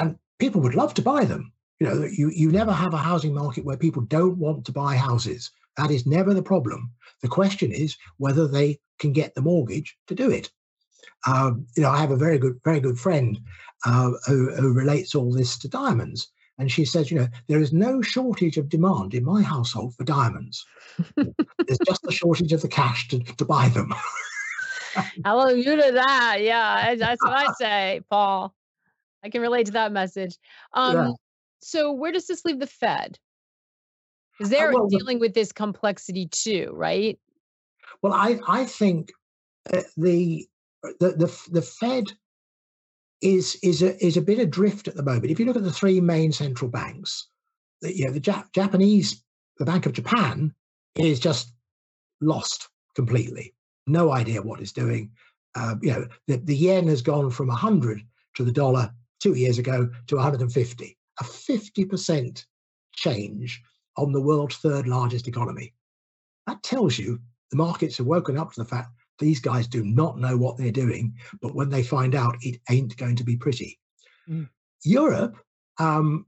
and 0.00 0.18
people 0.38 0.60
would 0.62 0.74
love 0.74 0.94
to 0.94 1.02
buy 1.02 1.24
them. 1.24 1.52
You 1.78 1.86
know, 1.86 2.08
you, 2.10 2.30
you 2.30 2.50
never 2.50 2.72
have 2.72 2.94
a 2.94 2.98
housing 2.98 3.34
market 3.34 3.64
where 3.64 3.76
people 3.76 4.02
don't 4.02 4.38
want 4.38 4.64
to 4.66 4.72
buy 4.72 4.96
houses. 4.96 5.50
That 5.76 5.90
is 5.90 6.06
never 6.06 6.32
the 6.32 6.42
problem. 6.42 6.90
The 7.22 7.28
question 7.28 7.72
is 7.72 7.96
whether 8.16 8.48
they 8.48 8.80
can 8.98 9.12
get 9.12 9.34
the 9.34 9.42
mortgage 9.42 9.96
to 10.06 10.14
do 10.14 10.30
it. 10.30 10.50
Um, 11.26 11.66
you 11.76 11.82
know, 11.82 11.90
I 11.90 11.98
have 11.98 12.10
a 12.10 12.16
very 12.16 12.38
good, 12.38 12.60
very 12.64 12.80
good 12.80 12.98
friend 12.98 13.38
uh, 13.84 14.12
who, 14.26 14.54
who 14.54 14.72
relates 14.72 15.14
all 15.14 15.32
this 15.32 15.58
to 15.58 15.68
diamonds. 15.68 16.30
And 16.58 16.70
she 16.70 16.84
says, 16.84 17.10
you 17.10 17.18
know, 17.18 17.28
there 17.48 17.60
is 17.60 17.72
no 17.72 18.00
shortage 18.00 18.56
of 18.56 18.68
demand 18.68 19.12
in 19.12 19.24
my 19.24 19.42
household 19.42 19.94
for 19.96 20.04
diamonds. 20.04 20.64
There's 21.16 21.78
just 21.84 22.06
a 22.06 22.12
shortage 22.12 22.52
of 22.52 22.62
the 22.62 22.68
cash 22.68 23.08
to, 23.08 23.18
to 23.18 23.44
buy 23.44 23.68
them. 23.68 23.92
Hallelujah 25.24 25.76
to 25.76 25.92
that. 25.92 26.38
Yeah, 26.40 26.94
that's 26.94 27.22
what 27.22 27.32
I 27.32 27.52
say, 27.58 28.00
Paul. 28.10 28.54
I 29.22 29.30
can 29.30 29.40
relate 29.40 29.66
to 29.66 29.72
that 29.72 29.92
message. 29.92 30.36
Um, 30.72 30.96
yeah. 30.96 31.10
So, 31.60 31.92
where 31.92 32.12
does 32.12 32.26
this 32.26 32.44
leave 32.44 32.58
the 32.58 32.66
Fed? 32.66 33.18
Because 34.38 34.52
uh, 34.52 34.56
they're 34.56 34.70
uh, 34.70 34.74
well, 34.74 34.88
dealing 34.88 35.18
with 35.18 35.34
this 35.34 35.52
complexity 35.52 36.26
too, 36.26 36.70
right? 36.74 37.18
Well, 38.02 38.12
I 38.12 38.38
I 38.46 38.64
think 38.64 39.12
the 39.64 39.84
the 39.96 40.46
the, 41.00 41.48
the 41.50 41.62
Fed 41.62 42.12
is 43.22 43.56
is 43.62 43.82
a 43.82 44.04
is 44.04 44.16
a 44.16 44.22
bit 44.22 44.38
adrift 44.38 44.88
at 44.88 44.96
the 44.96 45.02
moment. 45.02 45.30
If 45.30 45.40
you 45.40 45.46
look 45.46 45.56
at 45.56 45.64
the 45.64 45.72
three 45.72 46.00
main 46.00 46.32
central 46.32 46.70
banks, 46.70 47.28
the, 47.80 47.96
you 47.96 48.04
know, 48.04 48.12
the 48.12 48.20
Jap- 48.20 48.52
Japanese, 48.52 49.22
the 49.58 49.64
Bank 49.64 49.86
of 49.86 49.92
Japan 49.92 50.54
is 50.96 51.18
just 51.18 51.52
lost 52.20 52.68
completely 52.94 53.53
no 53.86 54.12
idea 54.12 54.42
what 54.42 54.60
it's 54.60 54.72
doing. 54.72 55.10
Uh, 55.54 55.76
you 55.80 55.92
know, 55.92 56.06
the, 56.26 56.36
the 56.36 56.56
yen 56.56 56.88
has 56.88 57.02
gone 57.02 57.30
from 57.30 57.48
100 57.48 58.00
to 58.34 58.44
the 58.44 58.52
dollar 58.52 58.92
two 59.20 59.34
years 59.34 59.58
ago 59.58 59.88
to 60.06 60.16
150, 60.16 60.98
a 61.20 61.24
50% 61.24 62.44
change 62.94 63.62
on 63.96 64.12
the 64.12 64.20
world's 64.20 64.56
third 64.56 64.86
largest 64.86 65.28
economy. 65.28 65.72
That 66.46 66.62
tells 66.62 66.98
you 66.98 67.20
the 67.50 67.56
markets 67.56 67.98
have 67.98 68.06
woken 68.06 68.36
up 68.36 68.52
to 68.52 68.62
the 68.62 68.68
fact 68.68 68.90
these 69.18 69.40
guys 69.40 69.68
do 69.68 69.84
not 69.84 70.18
know 70.18 70.36
what 70.36 70.56
they're 70.56 70.72
doing, 70.72 71.14
but 71.40 71.54
when 71.54 71.70
they 71.70 71.82
find 71.82 72.14
out, 72.14 72.36
it 72.40 72.60
ain't 72.68 72.96
going 72.96 73.16
to 73.16 73.24
be 73.24 73.36
pretty. 73.36 73.78
Mm. 74.28 74.48
Europe 74.82 75.36
um, 75.78 76.26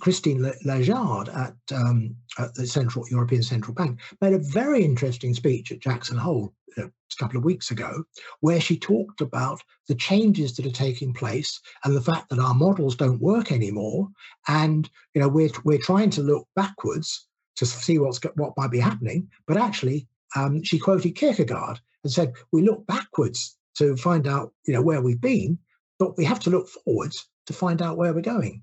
Christine 0.00 0.52
Lagarde 0.64 1.30
at, 1.30 1.54
um, 1.74 2.16
at, 2.38 2.54
the 2.54 2.66
Central 2.66 3.06
European 3.08 3.42
Central 3.42 3.74
Bank 3.74 4.00
made 4.20 4.32
a 4.32 4.38
very 4.38 4.84
interesting 4.84 5.34
speech 5.34 5.70
at 5.70 5.80
Jackson 5.80 6.16
Hole 6.16 6.52
a 6.78 6.90
couple 7.18 7.36
of 7.36 7.44
weeks 7.44 7.70
ago, 7.70 8.04
where 8.40 8.60
she 8.60 8.78
talked 8.78 9.20
about 9.20 9.60
the 9.88 9.94
changes 9.94 10.54
that 10.56 10.66
are 10.66 10.70
taking 10.70 11.12
place 11.12 11.60
and 11.84 11.96
the 11.96 12.00
fact 12.00 12.28
that 12.30 12.38
our 12.38 12.54
models 12.54 12.96
don't 12.96 13.20
work 13.20 13.52
anymore, 13.52 14.08
and 14.48 14.88
you 15.14 15.20
know 15.20 15.28
we're 15.28 15.50
we're 15.64 15.78
trying 15.78 16.10
to 16.10 16.22
look 16.22 16.46
backwards 16.54 17.26
to 17.56 17.66
see 17.66 17.98
what's 17.98 18.20
what 18.36 18.56
might 18.56 18.70
be 18.70 18.80
happening, 18.80 19.28
but 19.46 19.56
actually 19.56 20.06
um, 20.36 20.62
she 20.62 20.78
quoted 20.78 21.14
Kierkegaard 21.14 21.80
and 22.04 22.12
said 22.12 22.34
we 22.52 22.62
look 22.62 22.86
backwards 22.86 23.56
to 23.76 23.96
find 23.96 24.26
out 24.26 24.52
you 24.66 24.72
know 24.72 24.82
where 24.82 25.02
we've 25.02 25.20
been, 25.20 25.58
but 25.98 26.16
we 26.16 26.24
have 26.24 26.40
to 26.40 26.50
look 26.50 26.68
forwards 26.68 27.28
to 27.46 27.52
find 27.52 27.82
out 27.82 27.96
where 27.96 28.12
we're 28.12 28.20
going. 28.20 28.62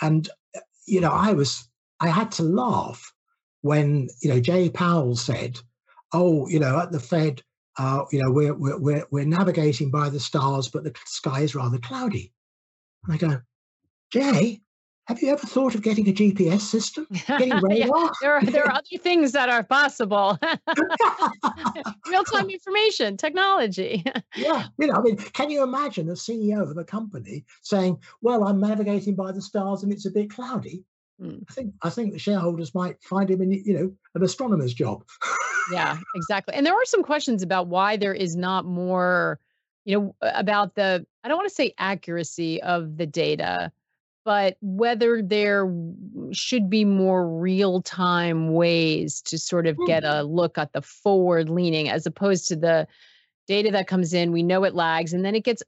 And 0.00 0.28
uh, 0.56 0.60
you 0.86 1.00
know, 1.00 1.10
I 1.10 1.32
was 1.32 1.68
I 2.00 2.08
had 2.08 2.32
to 2.32 2.42
laugh 2.42 3.12
when 3.62 4.08
you 4.22 4.28
know 4.30 4.40
Jay 4.40 4.68
Powell 4.68 5.16
said, 5.16 5.58
"Oh, 6.12 6.48
you 6.48 6.58
know, 6.58 6.78
at 6.78 6.92
the 6.92 7.00
Fed, 7.00 7.42
uh, 7.78 8.04
you 8.12 8.22
know, 8.22 8.30
we're 8.30 8.54
we're 8.54 9.06
we're 9.10 9.24
navigating 9.24 9.90
by 9.90 10.10
the 10.10 10.20
stars, 10.20 10.68
but 10.68 10.84
the 10.84 10.94
sky 11.06 11.40
is 11.40 11.54
rather 11.54 11.78
cloudy." 11.78 12.32
And 13.04 13.14
I 13.14 13.16
go, 13.16 13.40
Jay, 14.10 14.60
have 15.06 15.20
you 15.22 15.30
ever 15.30 15.46
thought 15.46 15.74
of 15.74 15.82
getting 15.82 16.08
a 16.08 16.12
GPS 16.12 16.60
system? 16.60 17.06
Getting 17.26 17.52
yeah, 17.70 17.88
there, 18.22 18.34
are, 18.36 18.44
there 18.44 18.64
are 18.64 18.72
other 18.74 18.98
things 18.98 19.32
that 19.32 19.50
are 19.50 19.62
possible. 19.62 20.38
Real 22.08 22.24
time 22.24 22.48
information, 22.48 23.16
technology. 23.16 24.02
yeah. 24.34 24.68
You 24.78 24.86
know, 24.86 24.94
I 24.94 25.00
mean, 25.00 25.16
can 25.16 25.50
you 25.50 25.62
imagine 25.62 26.08
a 26.08 26.12
CEO 26.12 26.70
of 26.70 26.78
a 26.78 26.84
company 26.84 27.44
saying, 27.62 27.98
Well, 28.22 28.44
I'm 28.44 28.60
navigating 28.60 29.14
by 29.14 29.32
the 29.32 29.42
stars 29.42 29.82
and 29.82 29.92
it's 29.92 30.06
a 30.06 30.10
bit 30.10 30.30
cloudy? 30.30 30.84
Mm. 31.20 31.44
I 31.48 31.52
think 31.52 31.74
I 31.82 31.90
think 31.90 32.12
the 32.12 32.18
shareholders 32.18 32.74
might 32.74 33.02
find 33.02 33.30
him 33.30 33.42
in, 33.42 33.52
you 33.52 33.74
know, 33.74 33.92
an 34.14 34.22
astronomer's 34.22 34.72
job. 34.72 35.04
yeah, 35.70 35.98
exactly. 36.14 36.54
And 36.54 36.64
there 36.64 36.74
are 36.74 36.84
some 36.86 37.02
questions 37.02 37.42
about 37.42 37.66
why 37.66 37.96
there 37.96 38.14
is 38.14 38.36
not 38.36 38.64
more, 38.64 39.38
you 39.84 40.00
know, 40.00 40.16
about 40.22 40.76
the 40.76 41.06
I 41.22 41.28
don't 41.28 41.36
want 41.36 41.48
to 41.50 41.54
say 41.54 41.74
accuracy 41.78 42.62
of 42.62 42.96
the 42.96 43.06
data 43.06 43.70
but 44.24 44.56
whether 44.60 45.22
there 45.22 45.70
should 46.32 46.70
be 46.70 46.84
more 46.84 47.28
real 47.28 47.82
time 47.82 48.52
ways 48.52 49.20
to 49.22 49.38
sort 49.38 49.66
of 49.66 49.76
get 49.86 50.02
mm-hmm. 50.02 50.20
a 50.20 50.22
look 50.22 50.58
at 50.58 50.72
the 50.72 50.82
forward 50.82 51.48
leaning 51.48 51.88
as 51.88 52.06
opposed 52.06 52.48
to 52.48 52.56
the 52.56 52.86
data 53.46 53.70
that 53.70 53.86
comes 53.86 54.14
in 54.14 54.32
we 54.32 54.42
know 54.42 54.64
it 54.64 54.74
lags 54.74 55.12
and 55.12 55.24
then 55.24 55.34
it 55.34 55.44
gets 55.44 55.62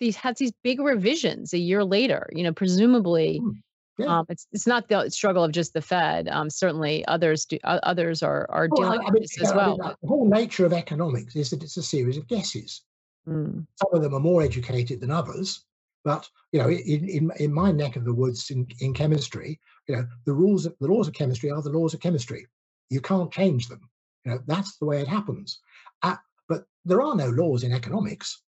these 0.00 0.16
has 0.16 0.36
these 0.36 0.52
big 0.62 0.80
revisions 0.80 1.52
a 1.52 1.58
year 1.58 1.84
later 1.84 2.28
you 2.32 2.42
know 2.42 2.52
presumably 2.52 3.40
mm, 3.42 3.54
yeah. 3.98 4.18
um, 4.18 4.26
it's 4.28 4.46
it's 4.52 4.66
not 4.66 4.88
the 4.88 5.08
struggle 5.10 5.44
of 5.44 5.52
just 5.52 5.74
the 5.74 5.82
Fed. 5.82 6.28
Um, 6.28 6.50
certainly, 6.50 7.04
others 7.06 7.44
do. 7.44 7.58
Uh, 7.64 7.78
others 7.82 8.22
are 8.22 8.46
are 8.50 8.68
dealing 8.68 9.00
well, 9.00 9.12
with 9.12 9.22
this 9.22 9.40
as 9.42 9.54
well. 9.54 9.78
I 9.82 9.88
mean, 9.88 9.96
the 10.02 10.08
whole 10.08 10.28
nature 10.28 10.66
of 10.66 10.72
economics 10.72 11.36
is 11.36 11.50
that 11.50 11.62
it's 11.62 11.76
a 11.76 11.82
series 11.82 12.16
of 12.16 12.26
guesses. 12.26 12.82
Mm. 13.28 13.66
Some 13.76 13.90
of 13.92 14.02
them 14.02 14.14
are 14.14 14.20
more 14.20 14.42
educated 14.42 15.00
than 15.00 15.10
others, 15.10 15.64
but 16.04 16.28
you 16.52 16.60
know, 16.60 16.68
in, 16.68 17.08
in, 17.08 17.30
in 17.38 17.52
my 17.52 17.72
neck 17.72 17.96
of 17.96 18.04
the 18.04 18.14
woods 18.14 18.50
in, 18.50 18.66
in 18.80 18.92
chemistry, 18.92 19.58
you 19.88 19.96
know, 19.96 20.06
the 20.26 20.32
rules 20.32 20.66
of, 20.66 20.74
the 20.80 20.88
laws 20.88 21.08
of 21.08 21.14
chemistry 21.14 21.50
are 21.50 21.62
the 21.62 21.70
laws 21.70 21.94
of 21.94 22.00
chemistry. 22.00 22.46
You 22.90 23.00
can't 23.00 23.32
change 23.32 23.68
them. 23.68 23.88
You 24.24 24.32
know, 24.32 24.40
that's 24.46 24.76
the 24.76 24.84
way 24.84 25.00
it 25.00 25.08
happens. 25.08 25.60
Uh, 26.02 26.16
but 26.48 26.64
there 26.84 27.02
are 27.02 27.16
no 27.16 27.28
laws 27.28 27.62
in 27.62 27.72
economics. 27.72 28.42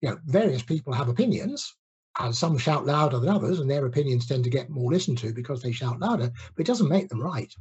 You 0.00 0.10
know, 0.10 0.18
various 0.26 0.62
people 0.62 0.92
have 0.92 1.08
opinions, 1.08 1.74
and 2.18 2.34
some 2.34 2.58
shout 2.58 2.86
louder 2.86 3.18
than 3.18 3.28
others, 3.28 3.60
and 3.60 3.70
their 3.70 3.86
opinions 3.86 4.26
tend 4.26 4.44
to 4.44 4.50
get 4.50 4.70
more 4.70 4.90
listened 4.90 5.18
to 5.18 5.32
because 5.32 5.62
they 5.62 5.72
shout 5.72 6.00
louder. 6.00 6.30
But 6.56 6.60
it 6.60 6.66
doesn't 6.66 6.88
make 6.88 7.08
them 7.08 7.22
right. 7.22 7.52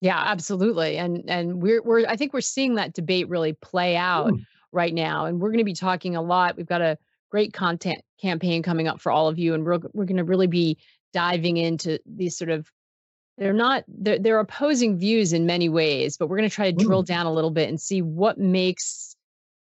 Yeah, 0.00 0.18
absolutely. 0.18 0.98
And 0.98 1.24
and 1.28 1.62
we're 1.62 1.82
we're 1.82 2.06
I 2.06 2.16
think 2.16 2.32
we're 2.32 2.42
seeing 2.42 2.74
that 2.74 2.92
debate 2.92 3.28
really 3.28 3.54
play 3.54 3.96
out 3.96 4.32
mm. 4.32 4.44
right 4.70 4.92
now. 4.92 5.24
And 5.24 5.40
we're 5.40 5.48
going 5.48 5.58
to 5.58 5.64
be 5.64 5.74
talking 5.74 6.14
a 6.14 6.22
lot. 6.22 6.56
We've 6.56 6.66
got 6.66 6.82
a 6.82 6.98
great 7.34 7.52
content 7.52 8.00
campaign 8.22 8.62
coming 8.62 8.86
up 8.86 9.00
for 9.00 9.10
all 9.10 9.26
of 9.26 9.40
you, 9.40 9.54
and 9.54 9.64
we're 9.64 9.80
we're 9.92 10.04
going 10.04 10.18
to 10.18 10.22
really 10.22 10.46
be 10.46 10.78
diving 11.12 11.56
into 11.56 11.98
these 12.06 12.38
sort 12.38 12.48
of 12.48 12.70
they're 13.38 13.52
not 13.52 13.82
they're, 13.88 14.20
they're 14.20 14.38
opposing 14.38 14.96
views 14.96 15.32
in 15.32 15.44
many 15.44 15.68
ways, 15.68 16.16
but 16.16 16.28
we're 16.28 16.36
going 16.36 16.48
to 16.48 16.54
try 16.54 16.70
to 16.70 16.84
drill 16.84 17.02
mm. 17.02 17.06
down 17.06 17.26
a 17.26 17.32
little 17.32 17.50
bit 17.50 17.68
and 17.68 17.80
see 17.80 18.02
what 18.02 18.38
makes 18.38 19.16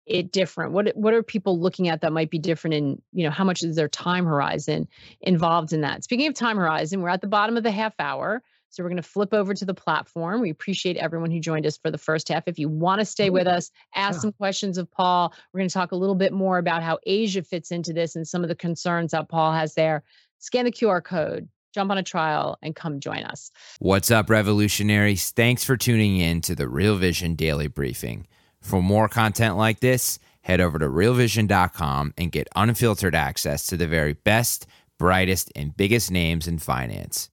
it 0.06 0.32
different. 0.32 0.74
What 0.74 0.96
what 0.96 1.16
are 1.16 1.24
people 1.24 1.60
looking 1.60 1.88
at 1.88 2.02
that 2.02 2.14
might 2.14 2.30
be 2.30 2.38
different 2.38 2.76
in 2.76 3.02
you 3.14 3.24
know 3.24 3.32
how 3.32 3.44
much 3.44 3.64
is 3.64 3.76
their 3.76 3.90
time 3.90 4.26
horizon 4.26 4.88
involved 5.22 5.74
in 5.74 5.82
that? 5.82 6.04
Speaking 6.04 6.28
of 6.28 6.36
time 6.36 6.58
horizon 6.58 7.02
we're 7.02 7.10
at 7.10 7.22
the 7.22 7.28
bottom 7.28 7.58
of 7.58 7.64
the 7.64 7.72
half 7.72 7.96
hour 7.98 8.44
so 8.76 8.84
we're 8.84 8.90
going 8.90 8.98
to 8.98 9.04
flip 9.04 9.34
over 9.34 9.54
to 9.54 9.64
the 9.64 9.74
platform. 9.74 10.42
We 10.42 10.50
appreciate 10.50 10.98
everyone 10.98 11.32
who 11.32 11.40
joined 11.40 11.66
us 11.66 11.78
for 11.78 11.90
the 11.90 11.98
first 11.98 12.28
half. 12.28 12.44
If 12.46 12.60
you 12.60 12.68
want 12.68 13.00
to 13.00 13.06
stay 13.06 13.30
with 13.30 13.48
us, 13.48 13.72
ask 13.96 14.18
yeah. 14.18 14.22
some 14.22 14.32
questions 14.34 14.78
of 14.78 14.92
Paul. 14.92 15.34
We're 15.54 15.60
going 15.60 15.70
to 15.70 15.74
talk 15.74 15.94
a 15.94 15.96
little 15.96 16.16
bit 16.16 16.34
more 16.34 16.58
about 16.58 16.84
how 16.84 17.00
Asia 17.06 17.42
fits 17.42 17.72
into 17.72 17.94
this 17.94 18.18
and 18.18 18.28
some 18.28 18.44
of 18.44 18.50
the 18.50 18.56
concerns 18.56 19.12
that 19.12 19.30
Paul 19.30 19.54
has 19.54 19.76
there. 19.76 20.04
Scan 20.40 20.66
the 20.66 20.74
QR 20.74 21.02
code, 21.02 21.48
jump 21.74 21.90
on 21.90 21.98
a 21.98 22.04
trial, 22.04 22.58
and 22.62 22.76
come 22.76 23.00
join 23.00 23.24
us. 23.24 23.50
What's 23.80 24.12
up, 24.12 24.30
revolutionaries? 24.30 25.32
Thanks 25.32 25.64
for 25.64 25.78
tuning 25.78 26.18
in 26.18 26.42
to 26.42 26.54
the 26.54 26.68
Real 26.68 26.98
Vision 26.98 27.36
Daily 27.36 27.68
Briefing. 27.68 28.28
For 28.60 28.82
more 28.82 29.08
content 29.08 29.56
like 29.56 29.80
this, 29.80 30.20
head 30.42 30.60
over 30.60 30.80
to 30.80 30.90
realvision.com 30.90 32.14
and 32.18 32.30
get 32.30 32.50
unfiltered 32.58 33.16
access 33.16 33.68
to 33.68 33.78
the 33.78 33.88
very 33.88 34.14
best, 34.14 34.68
brightest, 35.00 35.50
and 35.56 35.78
biggest 35.78 36.12
names 36.12 36.46
in 36.46 36.60
finance. 36.60 37.30